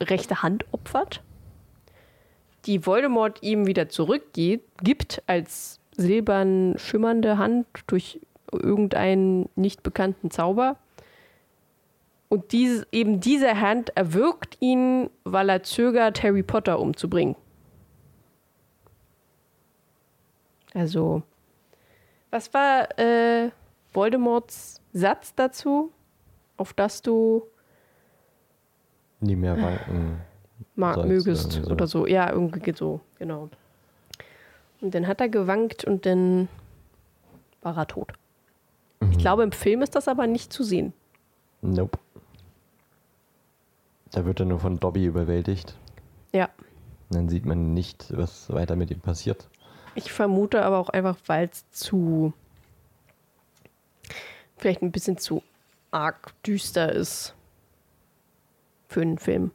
[0.00, 1.22] rechte Hand opfert,
[2.66, 8.20] die Voldemort ihm wieder zurückgibt als silbern schimmernde Hand durch
[8.52, 10.76] irgendeinen nicht bekannten Zauber.
[12.32, 17.36] Und diese, eben diese Hand erwürgt ihn, weil er zögert, Harry Potter umzubringen.
[20.72, 21.22] Also,
[22.30, 23.50] was war äh,
[23.92, 25.92] Voldemorts Satz dazu,
[26.56, 27.42] auf das du
[29.20, 30.22] Nie mehr wanken.
[30.74, 31.70] ma Sollst, mögest irgendwie so.
[31.70, 32.06] oder so.
[32.06, 33.50] Ja, irgendwie geht so, genau.
[34.80, 36.48] Und dann hat er gewankt und dann
[37.60, 38.14] war er tot.
[39.10, 40.94] Ich glaube, im Film ist das aber nicht zu sehen.
[41.60, 41.98] Nope.
[44.12, 45.74] Da wird er nur von Dobby überwältigt.
[46.32, 46.50] Ja.
[47.08, 49.48] Und dann sieht man nicht, was weiter mit ihm passiert.
[49.94, 52.32] Ich vermute aber auch einfach, weil es zu.
[54.56, 55.42] vielleicht ein bisschen zu
[55.90, 57.34] arg düster ist.
[58.88, 59.50] Für einen Film.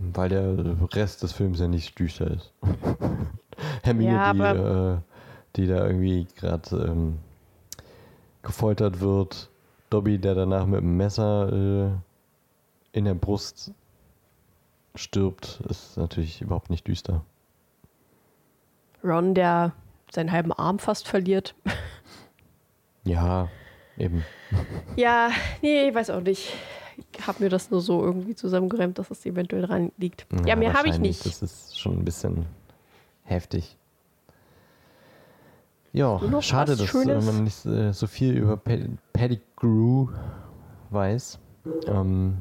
[0.00, 2.52] Weil der Rest des Films ja nicht düster ist.
[3.82, 4.98] Hermine, Ja, die, äh,
[5.56, 7.18] die da irgendwie gerade ähm,
[8.42, 9.48] gefoltert wird.
[9.90, 11.90] Dobby, der danach mit dem Messer äh,
[12.92, 13.72] in der Brust
[14.94, 17.24] stirbt, ist natürlich überhaupt nicht düster.
[19.04, 19.72] Ron, der
[20.10, 21.54] seinen halben Arm fast verliert.
[23.04, 23.48] Ja,
[23.96, 24.24] eben.
[24.96, 25.30] Ja,
[25.62, 26.52] nee, ich weiß auch nicht.
[27.14, 30.26] Ich habe mir das nur so irgendwie zusammengeräumt, dass es eventuell dran liegt.
[30.44, 31.24] Ja, mehr habe ich nicht.
[31.24, 32.46] Das ist schon ein bisschen
[33.22, 33.76] heftig.
[35.92, 37.24] Ja, schade, dass äh, Schönes?
[37.24, 40.08] man nicht äh, so viel über Pe- Pettigrew
[40.90, 41.38] weiß.
[41.86, 42.38] Ähm,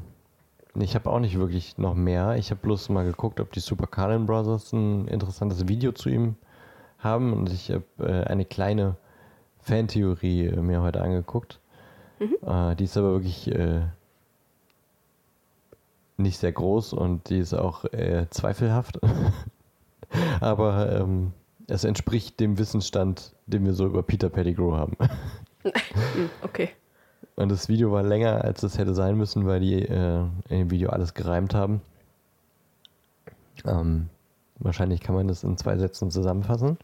[0.81, 2.35] ich habe auch nicht wirklich noch mehr.
[2.35, 6.35] Ich habe bloß mal geguckt, ob die Super Carlin Brothers ein interessantes Video zu ihm
[6.99, 7.33] haben.
[7.33, 8.97] Und ich habe äh, eine kleine
[9.59, 11.59] Fantheorie äh, mir heute angeguckt.
[12.19, 13.81] Äh, die ist aber wirklich äh,
[16.17, 18.99] nicht sehr groß und die ist auch äh, zweifelhaft.
[20.41, 21.33] aber ähm,
[21.67, 24.97] es entspricht dem Wissensstand, den wir so über Peter Pettigrew haben.
[25.61, 26.69] Hm, okay.
[27.39, 30.71] Und das Video war länger, als es hätte sein müssen, weil die äh, in dem
[30.71, 31.81] Video alles gereimt haben.
[33.65, 34.09] Ähm,
[34.57, 36.77] wahrscheinlich kann man das in zwei Sätzen zusammenfassen.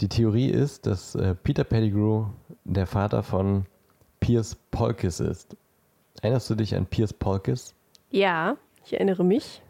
[0.00, 2.24] Die Theorie ist, dass äh, Peter Pettigrew
[2.64, 3.64] der Vater von
[4.18, 5.56] Piers Polkis ist.
[6.20, 7.74] Erinnerst du dich an Piers Polkis?
[8.10, 9.62] Ja, ich erinnere mich.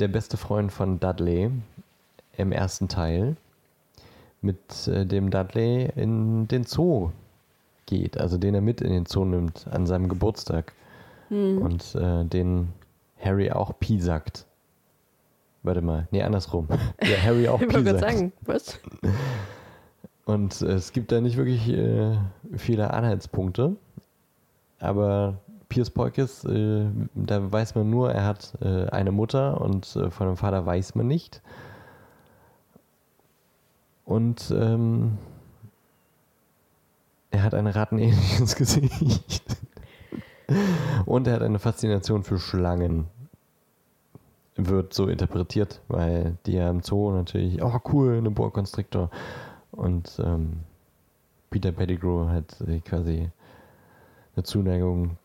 [0.00, 1.52] Der beste Freund von Dudley
[2.36, 3.36] im ersten Teil,
[4.42, 7.12] mit äh, dem Dudley in den Zoo
[7.86, 10.72] geht, also den er mit in den Zoo nimmt an seinem Geburtstag
[11.30, 12.68] und äh, den
[13.18, 14.46] Harry auch Pi sagt.
[15.62, 16.68] Warte mal, nee, andersrum.
[17.02, 18.00] Ja, Harry auch Ich Pi sagt.
[18.00, 18.78] sagen, was?
[20.26, 22.16] Und äh, es gibt da nicht wirklich äh,
[22.56, 23.76] viele Anhaltspunkte.
[24.78, 30.10] Aber Piers Polkis, äh, da weiß man nur, er hat äh, eine Mutter und äh,
[30.10, 31.42] von dem Vater weiß man nicht.
[34.04, 35.18] Und ähm,
[37.34, 39.42] er hat ein rattenähnliches Gesicht.
[41.04, 43.08] und er hat eine Faszination für Schlangen.
[44.56, 49.10] Wird so interpretiert, weil die ja im Zoo natürlich, oh cool, eine Boa Constrictor.
[49.72, 50.60] Und ähm,
[51.50, 53.30] Peter Pettigrew hat quasi
[54.36, 55.16] eine Zuneigung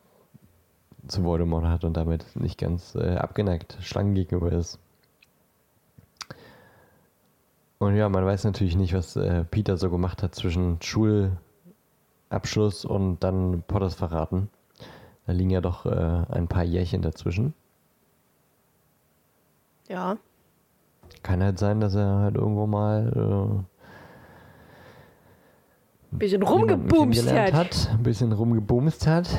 [1.08, 4.80] zu Voldemort hat und damit nicht ganz äh, abgeneigt Schlangen gegenüber ist.
[7.78, 10.82] Und ja, man weiß natürlich nicht, was äh, Peter so gemacht hat zwischen
[12.30, 14.50] Schulabschluss und dann Potters verraten.
[15.26, 17.54] Da liegen ja doch äh, ein paar Jährchen dazwischen.
[19.88, 20.18] Ja.
[21.24, 23.64] Kann halt sein, dass er halt irgendwo mal äh,
[26.12, 27.54] Bisschen rumgebumst hat.
[27.54, 29.30] hat, ein bisschen rumgebumst hat,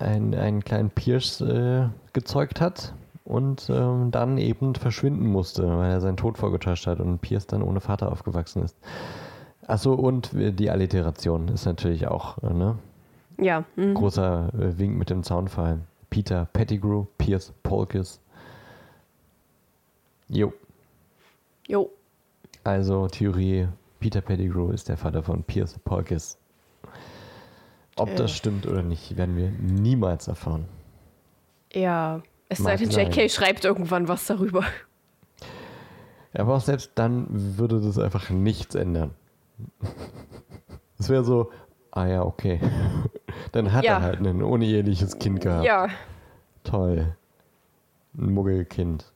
[0.00, 2.92] einen, einen kleinen Pierce äh, gezeugt hat
[3.24, 7.62] und ähm, dann eben verschwinden musste, weil er seinen Tod vorgetäuscht hat und Pierce dann
[7.62, 8.76] ohne Vater aufgewachsen ist.
[9.70, 12.76] Achso, und die Alliteration ist natürlich auch äh, ne?
[13.38, 13.64] Ja.
[13.76, 13.94] Mhm.
[13.94, 15.80] großer äh, Wink mit dem Zaunfall.
[16.10, 18.20] Peter Pettigrew, Pierce Polkis.
[20.28, 20.52] Jo,
[21.68, 21.90] Jo.
[22.64, 23.68] also Theorie,
[24.00, 26.36] Peter Pettigrew ist der Vater von Pierce Polkis.
[27.96, 28.14] Ob Äh.
[28.16, 30.66] das stimmt oder nicht, werden wir niemals erfahren.
[31.72, 32.22] Ja.
[32.48, 32.90] Es sei denn.
[32.90, 34.64] JK schreibt irgendwann was darüber.
[36.34, 39.12] Aber auch selbst dann würde das einfach nichts ändern.
[40.98, 41.50] Es wäre so,
[41.92, 42.60] ah ja, okay.
[43.52, 43.94] Dann hat Ja.
[43.94, 45.64] er halt ein uneheliches Kind gehabt.
[45.64, 45.88] Ja.
[46.64, 47.16] Toll.
[48.16, 49.12] Ein Muggelkind.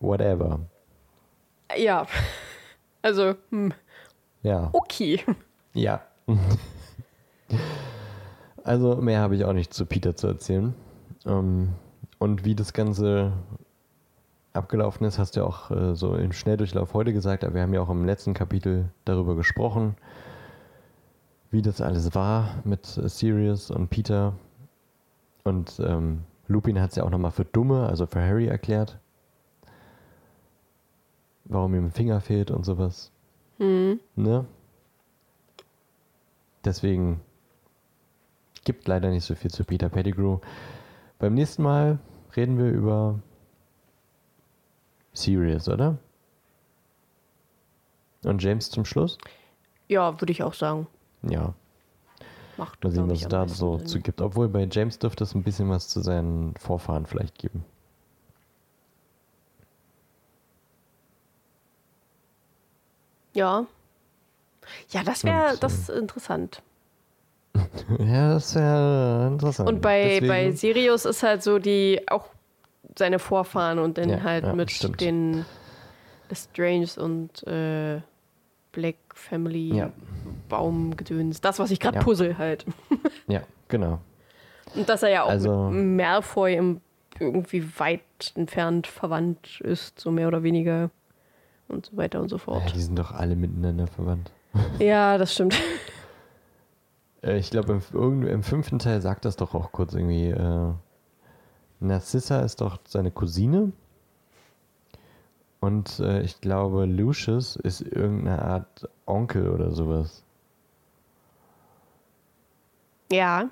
[0.00, 0.60] Whatever.
[1.76, 2.06] Ja.
[3.02, 3.72] Also, hm,
[4.42, 4.70] Ja.
[4.72, 5.20] okay.
[5.74, 6.00] Ja.
[8.64, 10.74] Also mehr habe ich auch nicht zu Peter zu erzählen.
[11.24, 11.70] Ähm,
[12.18, 13.32] und wie das Ganze
[14.56, 17.74] abgelaufen ist, hast du ja auch äh, so im Schnelldurchlauf heute gesagt, aber wir haben
[17.74, 19.96] ja auch im letzten Kapitel darüber gesprochen,
[21.50, 24.34] wie das alles war mit äh, Sirius und Peter.
[25.44, 28.98] Und ähm, Lupin hat es ja auch nochmal für Dumme, also für Harry erklärt.
[31.44, 33.12] warum ihm ein Finger fehlt und sowas.
[33.58, 34.00] Hm.
[34.16, 34.44] Ne?
[36.64, 37.20] Deswegen
[38.64, 40.38] gibt leider nicht so viel zu Peter Pettigrew.
[41.18, 41.98] Beim nächsten Mal
[42.36, 43.20] reden wir über
[45.16, 45.98] Sirius, oder?
[48.24, 49.18] Und James zum Schluss?
[49.88, 50.86] Ja, würde ich auch sagen.
[51.22, 51.54] Ja,
[52.56, 53.86] Macht, mal sehen, was es da so Sinn.
[53.86, 54.20] zu gibt.
[54.20, 57.64] Obwohl bei James dürfte es ein bisschen was zu seinen Vorfahren vielleicht geben.
[63.34, 63.66] Ja.
[64.90, 66.62] Ja, das wäre das ist interessant.
[67.98, 69.68] ja, das ja interessant.
[69.68, 72.28] Und bei, Deswegen- bei Sirius ist halt so die auch
[72.98, 75.00] seine Vorfahren und dann Ja, halt ja, mit stimmt.
[75.00, 75.44] den
[76.32, 78.00] Strange und äh,
[78.72, 79.92] Black Family Ja.
[80.48, 81.40] Baumgedöns.
[81.40, 82.02] Das, was ich gerade Ja.
[82.04, 82.64] puzzle halt.
[83.28, 83.98] Ja, genau.
[84.74, 86.80] Und dass er ja auch Also- mit Malfoy im,
[87.18, 88.00] irgendwie weit
[88.34, 90.90] entfernt verwandt ist, so mehr oder weniger.
[91.68, 92.72] Und so weiter und so Ja, fort.
[92.74, 94.30] die sind doch alle miteinander verwandt.
[94.78, 95.56] Ja, das stimmt.
[97.22, 100.28] Äh, Ich glaube, im, im fünften Teil sagt das doch auch kurz irgendwie.
[100.28, 100.72] Äh,
[101.80, 103.72] Narcissa ist doch seine Cousine.
[105.60, 110.22] Und äh, ich glaube, Lucius ist irgendeine Art Onkel oder sowas.
[113.10, 113.48] Ja,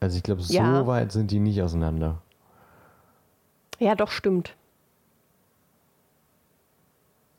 [0.00, 0.86] Also ich glaube, so Ja.
[0.86, 2.22] weit sind die nicht auseinander.
[3.80, 4.54] ja, doch, stimmt.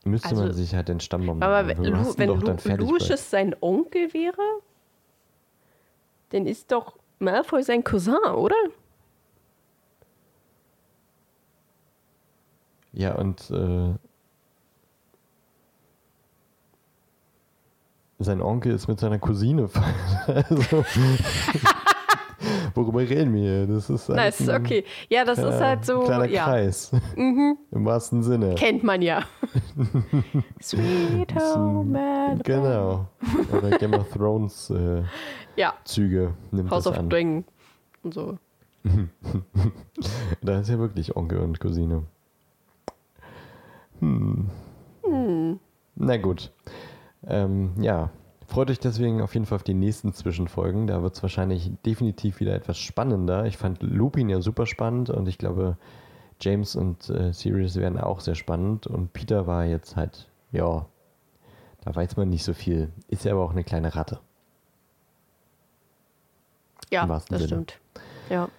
[0.05, 2.89] Müsste man Also- sich halt den Stammbaum Aber wenn, Lu, wenn doch Lu, dann fertig
[2.89, 4.41] Lucius sein Onkel wäre,
[6.29, 8.55] dann ist doch Malfoy sein Cousin, oder?
[12.93, 13.93] Ja, und äh,
[18.19, 19.69] sein Onkel ist mit seiner Cousine.
[20.27, 20.83] also,
[22.75, 23.67] worüber reden wir hier?
[23.67, 24.83] Das ist Nice, ein okay.
[25.07, 26.91] Ja, das ist kleiner- halt so, kleiner ja, Kreis.
[27.15, 28.55] Im wahrsten Sinne.
[28.55, 29.23] kennt man ja.
[30.61, 32.41] Sweet Home Alabama.
[32.43, 33.07] Genau.
[33.57, 35.03] Oder Game of Thrones äh,
[35.55, 37.09] Ja, Züge nimmt House das of an.
[37.09, 37.45] Dragon
[38.03, 38.37] und so.
[40.41, 42.03] Da ist ja wirklich Onkel und Cousine.
[43.99, 44.49] Hm.
[45.95, 46.51] Na gut.
[47.27, 48.09] Ähm, ja,
[48.47, 50.87] freut euch deswegen auf jeden Fall auf die nächsten Zwischenfolgen.
[50.87, 53.45] Da wird es wahrscheinlich definitiv wieder etwas spannender.
[53.45, 55.77] Ich fand Lupin ja super spannend und ich glaube,
[56.41, 58.87] James und äh, Sirius werden auch sehr spannend.
[58.87, 60.85] Und Peter war jetzt halt, ja,
[61.83, 62.91] da weiß man nicht so viel.
[63.07, 64.19] Ist ja aber auch eine kleine Ratte.
[66.91, 67.45] Ja, das Sinne.
[67.45, 67.79] stimmt.
[68.29, 68.49] Ja.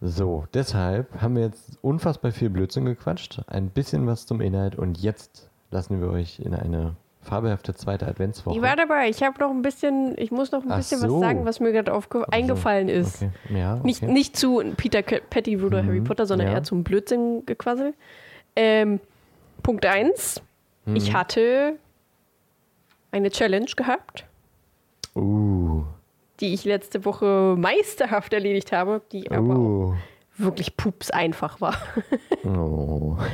[0.00, 4.98] So, deshalb haben wir jetzt unfassbar viel Blödsinn gequatscht, ein bisschen was zum Inhalt und
[4.98, 8.54] jetzt lassen wir euch in eine fabelhafte zweite Adventswoche.
[8.56, 9.08] Ich war dabei.
[9.08, 11.14] Ich habe noch ein bisschen, ich muss noch ein Ach bisschen so.
[11.16, 13.16] was sagen, was mir gerade aufge- eingefallen ist.
[13.22, 13.30] Okay.
[13.58, 13.82] Ja, okay.
[13.84, 16.54] Nicht, nicht zu Peter Pettigrew oder Harry Mhm, Potter, sondern ja.
[16.54, 17.94] eher zum Blödsinn gequasselt.
[18.56, 19.00] Ähm,
[19.64, 20.40] Punkt 1.
[20.86, 20.96] Mhm.
[20.96, 21.74] Ich hatte
[23.10, 24.24] eine Challenge gehabt,
[25.14, 25.57] Uh,
[26.40, 29.94] die ich letzte Woche meisterhaft erledigt habe, die aber uh.
[30.36, 31.76] wirklich pups einfach war.
[32.44, 33.16] Oh.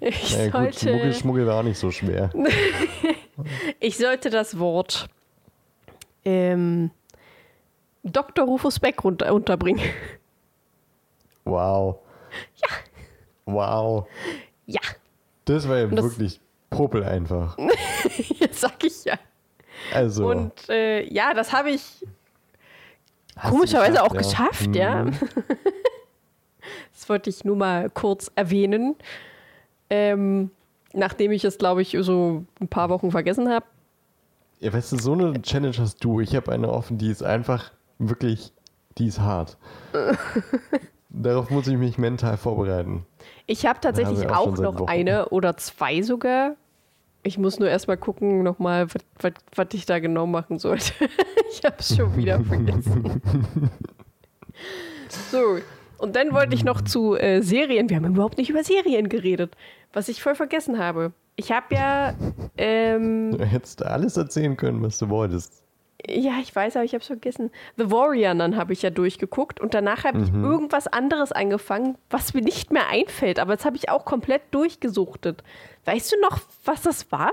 [0.00, 2.30] Ich, Na ja, gut, Schmuggel, sollte, Schmuggel war nicht so schwer.
[3.80, 5.08] ich sollte das Wort
[6.26, 6.90] ähm,
[8.02, 8.44] Dr.
[8.44, 9.82] Rufus Beck runter, unterbringen.
[11.44, 12.00] Wow.
[12.56, 12.68] Ja.
[13.46, 14.06] Wow.
[14.66, 14.80] Ja,
[15.46, 17.56] Das war ja das- wirklich popel einfach.
[18.38, 19.18] jetzt sag ich ja.
[19.92, 20.26] Also.
[20.28, 22.04] Und äh, ja, das habe ich
[23.36, 24.20] hast komischerweise auch ja.
[24.20, 25.04] geschafft, ja.
[25.04, 25.12] Mhm.
[26.92, 28.94] Das wollte ich nur mal kurz erwähnen.
[29.90, 30.50] Ähm,
[30.94, 33.66] nachdem ich es, glaube ich, so ein paar Wochen vergessen habe.
[34.60, 36.20] Ja, weißt du, so eine Challenge hast du.
[36.20, 38.52] Ich habe eine offen, die ist einfach wirklich,
[38.96, 39.58] die ist hart.
[41.10, 43.04] Darauf muss ich mich mental vorbereiten.
[43.46, 46.56] Ich habe tatsächlich wir auch auch, noch eine oder zwei sogar.
[47.26, 48.86] Ich muss nur erstmal gucken, nochmal,
[49.54, 50.92] was ich da genau machen sollte.
[51.50, 53.22] ich habe es schon wieder vergessen.
[55.30, 55.58] so,
[55.98, 57.88] und dann wollte ich noch zu äh, Serien.
[57.88, 59.56] Wir haben überhaupt nicht über Serien geredet,
[59.94, 61.12] was ich voll vergessen habe.
[61.36, 62.14] Ich habe ja,
[62.58, 65.63] ähm, Du hättest alles erzählen können, was du wolltest.
[66.08, 67.50] Ja, ich weiß, aber ich habe es vergessen.
[67.76, 70.44] The Warrior dann habe ich ja durchgeguckt und danach habe ich Mhm.
[70.44, 73.38] irgendwas anderes angefangen, was mir nicht mehr einfällt.
[73.38, 75.42] Aber das habe ich auch komplett durchgesuchtet.
[75.84, 77.32] Weißt du noch, was das war?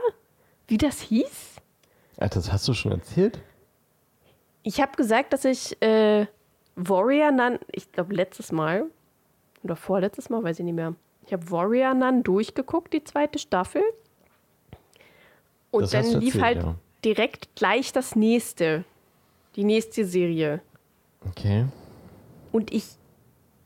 [0.67, 1.55] Wie das hieß?
[2.19, 3.39] Ach, das hast du schon erzählt?
[4.63, 6.27] Ich habe gesagt, dass ich äh,
[6.75, 8.85] Warrior Nun, ich glaube letztes Mal
[9.63, 10.93] oder vorletztes Mal, weiß ich nicht mehr.
[11.25, 13.81] Ich habe Warrior Nun durchgeguckt, die zweite Staffel.
[15.71, 16.75] Und Das dann lief erzählt, halt ja.
[17.03, 18.83] Direkt gleich das nächste,
[19.55, 20.61] die nächste Serie.
[21.27, 21.65] Okay.
[22.51, 22.85] Und ich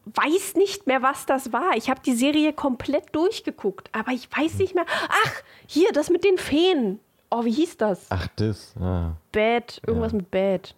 [0.05, 1.75] weiß nicht mehr, was das war.
[1.75, 4.85] Ich habe die Serie komplett durchgeguckt, aber ich weiß nicht mehr.
[4.87, 5.31] Ach,
[5.67, 6.99] hier, das mit den Feen.
[7.31, 8.05] Oh, wie hieß das?
[8.09, 8.75] Ach, das.
[8.79, 9.13] Ah.
[9.31, 10.17] Bad, irgendwas Ja.
[10.17, 10.75] mit Bad.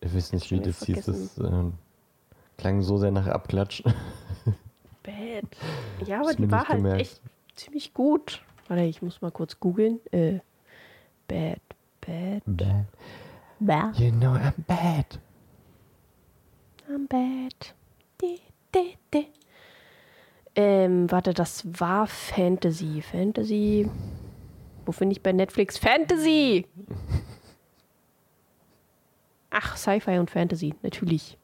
[0.00, 1.04] Ich weiß nicht, wie das hieß.
[1.04, 1.72] Das vergessen.
[1.72, 3.82] äh, klang so sehr nach Abklatsch.
[5.02, 5.44] Bad.
[6.06, 7.00] Ja, aber die war halt gemerkt.
[7.00, 7.20] echt
[7.54, 8.42] ziemlich gut.
[8.68, 10.00] Warte, ich muss mal kurz googeln.
[10.12, 10.38] Äh,
[11.28, 11.60] bad,
[12.00, 12.86] bad, Bad.
[13.60, 13.96] bad.
[13.98, 15.06] You know I'm bad.
[16.88, 17.54] I'm bad.
[18.20, 18.40] Di,
[18.74, 19.26] di, di.
[20.56, 23.02] Ähm, warte, das war Fantasy.
[23.02, 23.88] Fantasy.
[24.86, 26.66] Wo finde ich bei Netflix Fantasy?
[29.50, 31.38] Ach, Sci-Fi und Fantasy, natürlich.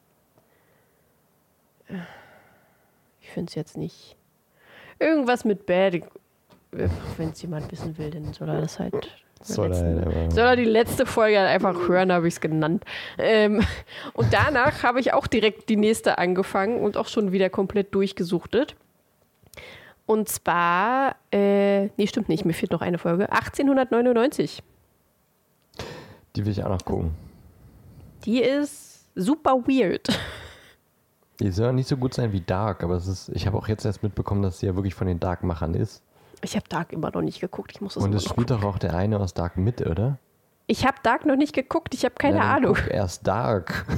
[3.19, 4.15] Ich finde es jetzt nicht.
[4.99, 6.01] Irgendwas mit Bad.
[6.71, 9.09] Wenn es jemand wissen will, dann soll er das halt.
[9.47, 12.41] Soll er letzten- aber- soll er die letzte Folge halt einfach hören, habe ich es
[12.41, 12.83] genannt.
[13.17, 13.61] Ähm,
[14.13, 18.75] und danach habe ich auch direkt die nächste angefangen und auch schon wieder komplett durchgesuchtet.
[20.05, 23.31] Und zwar, äh, nee, stimmt nicht, mir fehlt noch eine Folge.
[23.31, 24.61] 1899.
[26.35, 27.11] Die will ich auch noch gucken.
[28.25, 30.07] Die ist super weird.
[31.39, 33.67] Die soll ja nicht so gut sein wie Dark, aber es ist, ich habe auch
[33.67, 36.03] jetzt erst mitbekommen, dass sie ja wirklich von den Dark-Machern ist.
[36.43, 37.71] Ich habe Dark immer noch nicht geguckt.
[37.73, 40.17] Ich muss das Und es spielt doch auch der eine aus Dark mit, oder?
[40.67, 41.93] Ich habe Dark noch nicht geguckt.
[41.93, 42.77] Ich habe keine dann Ahnung.
[42.89, 43.85] Erst Dark.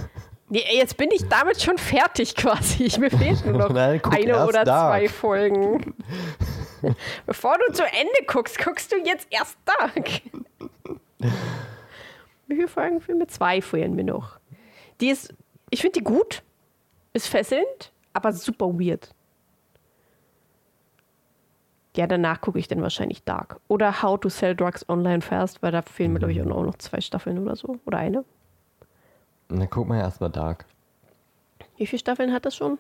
[0.50, 2.84] Nee, jetzt bin ich damit schon fertig quasi.
[2.84, 4.92] Ich, mir fehlt nur noch Nein, eine oder Dark.
[4.92, 5.96] zwei Folgen.
[7.26, 10.22] Bevor du zu Ende guckst, guckst du jetzt erst Dark.
[12.48, 13.28] Wie viele Folgen fehlen mir?
[13.28, 14.38] Zwei fehlen mir noch.
[15.02, 15.34] Die ist,
[15.72, 16.44] ich finde die gut,
[17.14, 19.10] ist fesselnd, aber super weird.
[21.96, 23.60] Ja, danach gucke ich dann wahrscheinlich Dark.
[23.68, 26.78] Oder How to Sell Drugs Online Fast, weil da fehlen mir, glaube ich, auch noch
[26.78, 27.80] zwei Staffeln oder so.
[27.86, 28.26] Oder eine.
[29.50, 30.66] Und dann guck mal erstmal Dark.
[31.78, 32.80] Wie viele Staffeln hat das schon?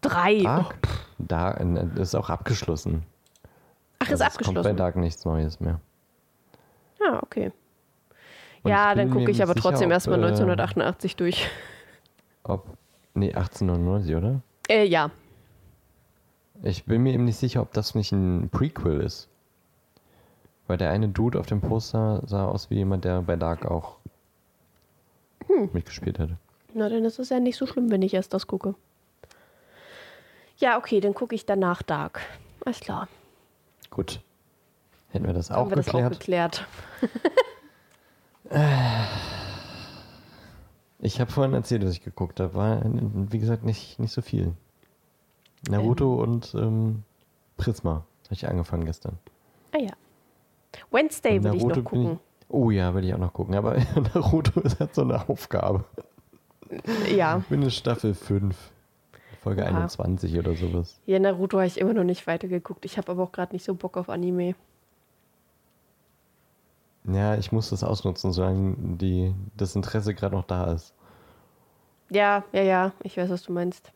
[0.00, 0.42] Drei.
[0.42, 0.76] Dark?
[1.18, 3.04] Dark äh, ist auch abgeschlossen.
[4.00, 4.76] Ach, ist Also Es kommt bei abgeschlossen.
[4.76, 5.80] Dark nichts Neues mehr.
[7.00, 7.52] Ah, okay.
[8.62, 11.48] Und ja, dann gucke ich aber sicher, trotzdem erstmal äh, 1988 durch.
[12.42, 12.66] Ob.
[13.14, 14.40] Nee, 1899, oder?
[14.68, 15.10] Äh, ja.
[16.62, 19.28] Ich bin mir eben nicht sicher, ob das nicht ein Prequel ist.
[20.66, 23.96] Weil der eine Dude auf dem Poster sah aus wie jemand, der bei Dark auch
[25.46, 25.70] Hm.
[25.72, 26.38] mitgespielt hätte.
[26.74, 28.74] Na, dann ist es ja nicht so schlimm, wenn ich erst das gucke.
[30.58, 32.20] Ja, okay, dann gucke ich danach Dark.
[32.64, 33.08] Alles klar.
[33.90, 34.20] Gut.
[35.10, 36.18] Hätten wir das auch wir das auch geklärt.
[36.18, 36.66] geklärt.
[40.98, 42.54] ich habe vorhin erzählt, dass ich geguckt habe.
[42.54, 44.52] War, wie gesagt, nicht, nicht so viel.
[45.68, 47.02] Naruto und ähm,
[47.56, 48.04] Prisma.
[48.24, 49.18] Habe ich angefangen gestern.
[49.72, 49.92] Ah ja.
[50.90, 52.20] Wednesday Und will ich noch gucken.
[52.48, 53.54] oh ja, will ich auch noch gucken.
[53.54, 53.76] Aber
[54.14, 55.84] Naruto ist halt so eine Aufgabe.
[57.14, 57.38] Ja.
[57.38, 58.72] Ich bin in Staffel 5.
[59.40, 59.68] Folge Oha.
[59.68, 61.00] 21 oder sowas.
[61.06, 62.84] Ja, Naruto habe ich immer noch nicht weitergeguckt.
[62.84, 64.56] Ich habe aber auch gerade nicht so Bock auf Anime.
[67.04, 70.92] Ja, ich muss das ausnutzen, solange die, das Interesse gerade noch da ist.
[72.10, 72.92] Ja, ja, ja.
[73.04, 73.92] Ich weiß, was du meinst.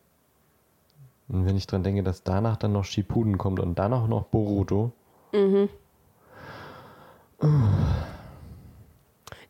[1.31, 4.91] Und wenn ich dran denke, dass danach dann noch Shippuden kommt und danach noch Boruto.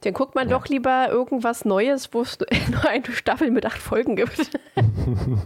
[0.02, 0.58] Dann guckt man Ja.
[0.58, 2.38] doch lieber irgendwas Neues, wo es
[2.72, 4.52] nur eine Staffel mit acht Folgen gibt.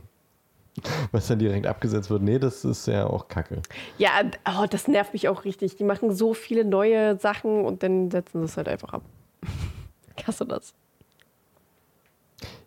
[1.13, 2.21] Was dann direkt abgesetzt wird.
[2.21, 3.61] Nee, das ist ja auch kacke.
[3.97, 4.11] Ja,
[4.45, 5.77] oh, das nervt mich auch richtig.
[5.77, 9.03] Die machen so viele neue Sachen und dann setzen sie es halt einfach ab.
[10.27, 10.73] Hast du das?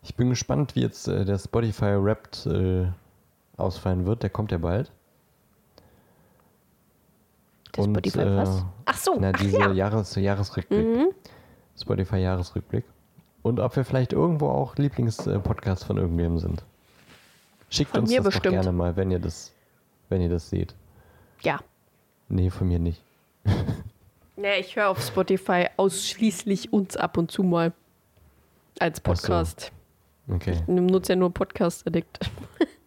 [0.01, 2.87] Ich bin gespannt, wie jetzt äh, der Spotify Wrapped äh,
[3.59, 4.23] ausfallen wird.
[4.23, 4.91] Der kommt ja bald.
[7.75, 8.65] Der Und, Spotify äh, was?
[8.85, 9.71] Ach so, Na, ach diese ja.
[9.71, 10.85] Jahres Jahresrückblick.
[10.85, 11.07] Mhm.
[11.79, 12.85] Spotify Jahresrückblick.
[13.41, 16.63] Und ob wir vielleicht irgendwo auch Lieblingspodcasts von irgendwem sind.
[17.69, 18.45] Schickt Von uns das bestimmt.
[18.47, 19.53] doch gerne mal, wenn ihr das,
[20.09, 20.75] wenn ihr das seht.
[21.41, 21.59] Ja.
[22.27, 23.03] Nee, von mir nicht.
[24.41, 27.73] Nee, ich höre auf Spotify ausschließlich uns ab und zu mal
[28.79, 29.21] als Ach so.
[29.21, 29.73] Podcast.
[30.29, 30.51] Okay.
[30.51, 32.19] Ich nutze ja nur Podcast Addict.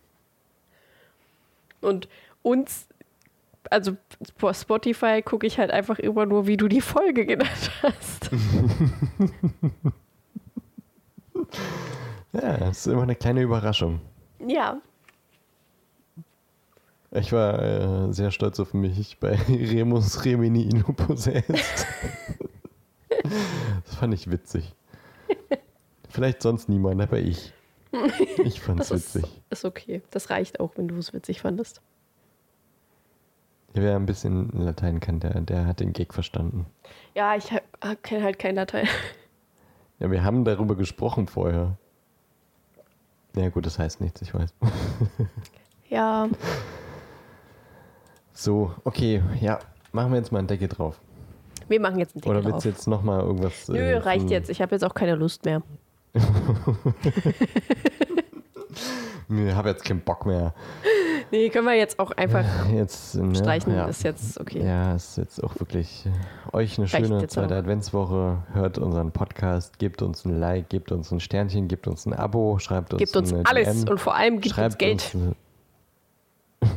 [1.82, 2.08] und
[2.42, 2.86] uns,
[3.70, 3.96] also
[4.40, 8.30] bei Spotify gucke ich halt einfach immer nur, wie du die Folge genannt hast.
[12.32, 14.00] Ja, das ist immer eine kleine Überraschung.
[14.46, 14.80] ja.
[17.14, 17.60] Ich war
[18.08, 21.44] äh, sehr stolz auf mich bei Remus Remini Inupossessed.
[23.84, 24.74] das fand ich witzig.
[26.08, 27.52] Vielleicht sonst niemand, aber ich.
[28.44, 29.42] Ich fand's Das ist, witzig.
[29.50, 30.02] ist okay.
[30.10, 31.80] Das reicht auch, wenn du es witzig fandest.
[33.74, 36.66] Wer ein bisschen Latein kann, der, der hat den Gag verstanden.
[37.14, 37.50] Ja, ich
[38.02, 38.86] kenne halt kein Latein.
[39.98, 41.76] Ja, wir haben darüber gesprochen vorher.
[43.36, 44.52] Ja gut, das heißt nichts, ich weiß.
[45.88, 46.28] Ja,
[48.32, 49.60] So, okay, ja.
[49.92, 51.00] Machen wir jetzt mal einen Deckel drauf.
[51.68, 52.78] wir machen jetzt einen Oder Deckel willst du drauf.
[52.78, 53.68] jetzt nochmal irgendwas...
[53.68, 54.50] Nö, äh, reicht jetzt.
[54.50, 55.62] Ich habe jetzt auch keine Lust mehr.
[59.28, 60.52] Ich habe jetzt keinen Bock mehr.
[61.30, 63.74] Nee, können wir jetzt auch einfach Jetzt, ne, streichen.
[63.74, 63.86] ja.
[63.86, 64.62] Ist jetzt okay.
[64.62, 67.56] Ja, ist jetzt auch wirklich äh, euch eine Reicht schöne zweite.
[67.56, 68.42] Adventswoche.
[68.52, 72.58] Hört unseren Podcast, gebt uns ein Like, gebt uns ein Sternchen, gebt uns ein Abo,
[72.58, 75.14] schreibt uns Gibt uns alles DM, und vor allem gibt uns Geld.
[75.14, 75.34] Uns,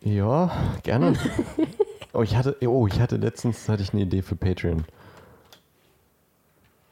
[0.00, 0.50] ja,
[0.82, 1.14] gerne.
[2.14, 4.84] oh, ich hatte, oh, ich hatte letztens hatte ich eine Idee für Patreon.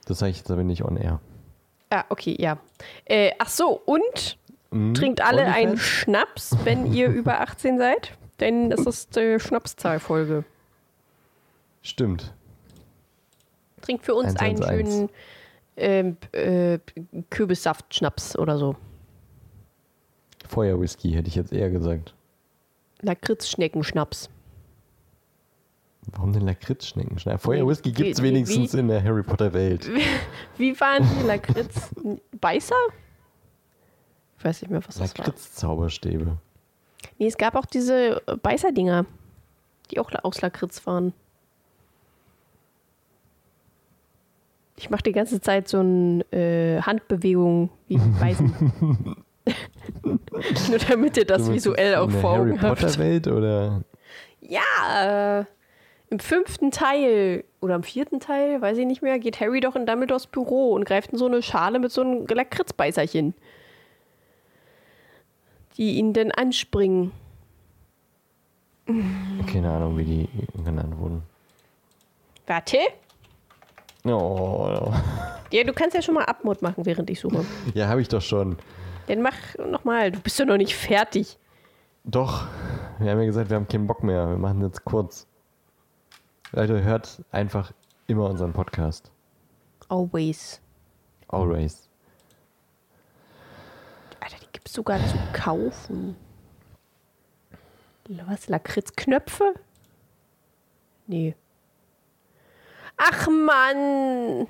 [0.06, 1.20] Das sage ich jetzt aber nicht on air.
[1.90, 2.58] Ah, okay, ja.
[3.04, 4.38] Äh, ach so, und
[4.70, 4.94] Mhm.
[4.94, 5.76] trinkt alle einen?
[5.76, 8.16] Schnaps, wenn ihr über 18 seid.
[8.40, 10.44] Denn das ist die Schnapszahlfolge.
[11.82, 12.32] Stimmt.
[13.82, 14.88] Trinkt für uns einen 111.
[14.88, 15.08] schönen
[15.76, 16.78] ähm, äh,
[17.30, 18.76] Kürbissaft-Schnaps oder so.
[20.48, 22.14] Feuerwhisky hätte ich jetzt eher gesagt.
[23.02, 24.28] Lakritz-Schneckenschnaps.
[26.10, 27.16] Warum denn Lakritzschnecken?
[27.38, 29.88] Feuerwhisky Wie- gibt es wie- wenigstens in der Harry Potter Welt.
[30.58, 31.90] Wie waren die Lakritz?
[32.40, 32.74] Beißer?
[34.38, 35.24] Ich weiß nicht mehr, was das war.
[35.26, 36.38] Lakritz-Zauberstäbe.
[37.18, 39.06] Nee, es gab auch diese äh, Beißerdinger,
[39.90, 41.12] die auch aus Lakritz waren.
[44.76, 48.52] Ich mache die ganze Zeit so eine äh, Handbewegung wie Beißen.
[50.04, 52.80] Nur damit ihr das visuell auch in der vor Harry Augen habt.
[52.80, 53.82] Potter Welt oder?
[54.40, 55.44] Ja, äh,
[56.12, 59.86] im fünften Teil oder im vierten Teil, weiß ich nicht mehr, geht Harry doch in
[59.86, 63.32] Dumbledores Büro und greift in so eine Schale mit so einem Lakritzbeißerchen.
[65.78, 67.12] Die ihn dann anspringen.
[68.86, 70.28] Keine Ahnung, wie die
[70.62, 71.22] genannt wurden.
[72.46, 72.76] Warte.
[74.04, 74.92] Oh,
[75.50, 77.46] Ja, du kannst ja schon mal Abmod machen, während ich suche.
[77.72, 78.58] ja, habe ich doch schon.
[79.06, 79.36] Dann mach
[79.66, 80.12] nochmal.
[80.12, 81.38] Du bist ja noch nicht fertig.
[82.04, 82.46] Doch,
[82.98, 84.28] wir haben ja gesagt, wir haben keinen Bock mehr.
[84.28, 85.26] Wir machen jetzt kurz.
[86.54, 87.72] Leute, hört einfach
[88.06, 89.10] immer unseren Podcast.
[89.88, 90.60] Always.
[91.28, 91.88] Always.
[94.20, 96.14] Alter, die gibt's sogar zu kaufen.
[98.26, 98.48] Was?
[98.48, 99.54] Lakritzknöpfe?
[101.06, 101.34] Nee.
[102.98, 104.46] Ach Mann!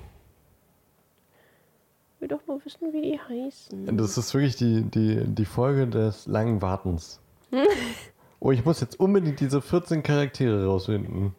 [2.15, 3.95] Ich will doch nur wissen, wie die heißen.
[3.97, 7.21] Das ist wirklich die, die, die Folge des langen Wartens.
[8.41, 11.33] oh, ich muss jetzt unbedingt diese 14 Charaktere rausfinden.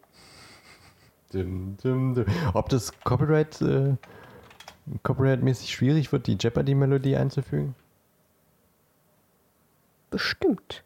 [1.35, 2.25] Dim, dim, dim.
[2.53, 3.95] Ob das Copyright, äh,
[5.03, 7.75] Copyright-mäßig schwierig wird, die Jeopardy-Melodie einzufügen?
[10.11, 10.81] Bestimmt.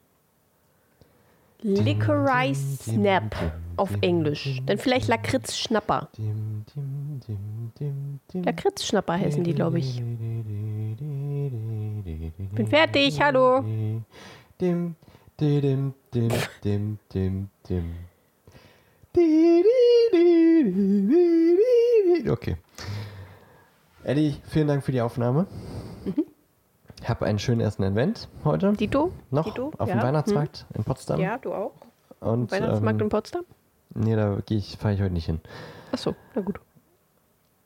[1.62, 3.36] Licorice Snap
[3.76, 4.62] auf Englisch.
[4.66, 6.08] Dann vielleicht Lakritz-Schnapper.
[6.18, 8.44] Dim, dim, dim, dim, dim.
[8.44, 10.02] Lakritz-Schnapper heißen die, glaube ich.
[12.56, 13.62] Bin fertig, hallo.
[14.60, 14.96] Dim,
[15.40, 16.32] dim, dim,
[16.64, 17.96] dim, dim, dim.
[22.30, 22.58] Okay.
[24.04, 25.48] Eddie, vielen Dank für die Aufnahme.
[27.06, 28.74] Hab einen schönen ersten Advent heute.
[28.74, 29.12] Dito?
[29.32, 29.72] noch Dito?
[29.78, 29.96] auf ja.
[29.96, 31.18] dem Weihnachtsmarkt in Potsdam.
[31.18, 31.24] Hm.
[31.24, 31.74] Ja, du auch.
[32.20, 33.46] Und, Weihnachtsmarkt ähm, in Potsdam?
[33.96, 35.40] Nee, da ich, fahre ich heute nicht hin.
[35.92, 36.60] Achso, na gut.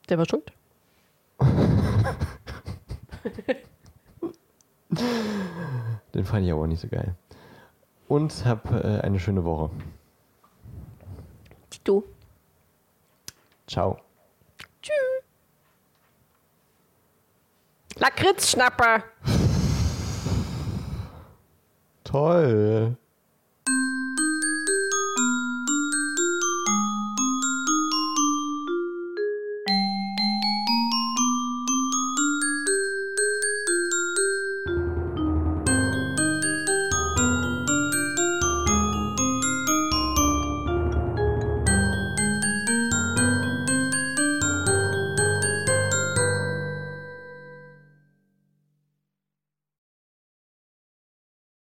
[0.08, 0.50] Der war schuld.
[6.14, 7.14] Den fand ich aber auch nicht so geil.
[8.08, 9.70] Und hab äh, eine schöne Woche.
[11.84, 12.02] Dito.
[13.66, 14.00] Ciao.
[17.96, 19.04] Lakritzschnapper.
[22.04, 22.96] Toll.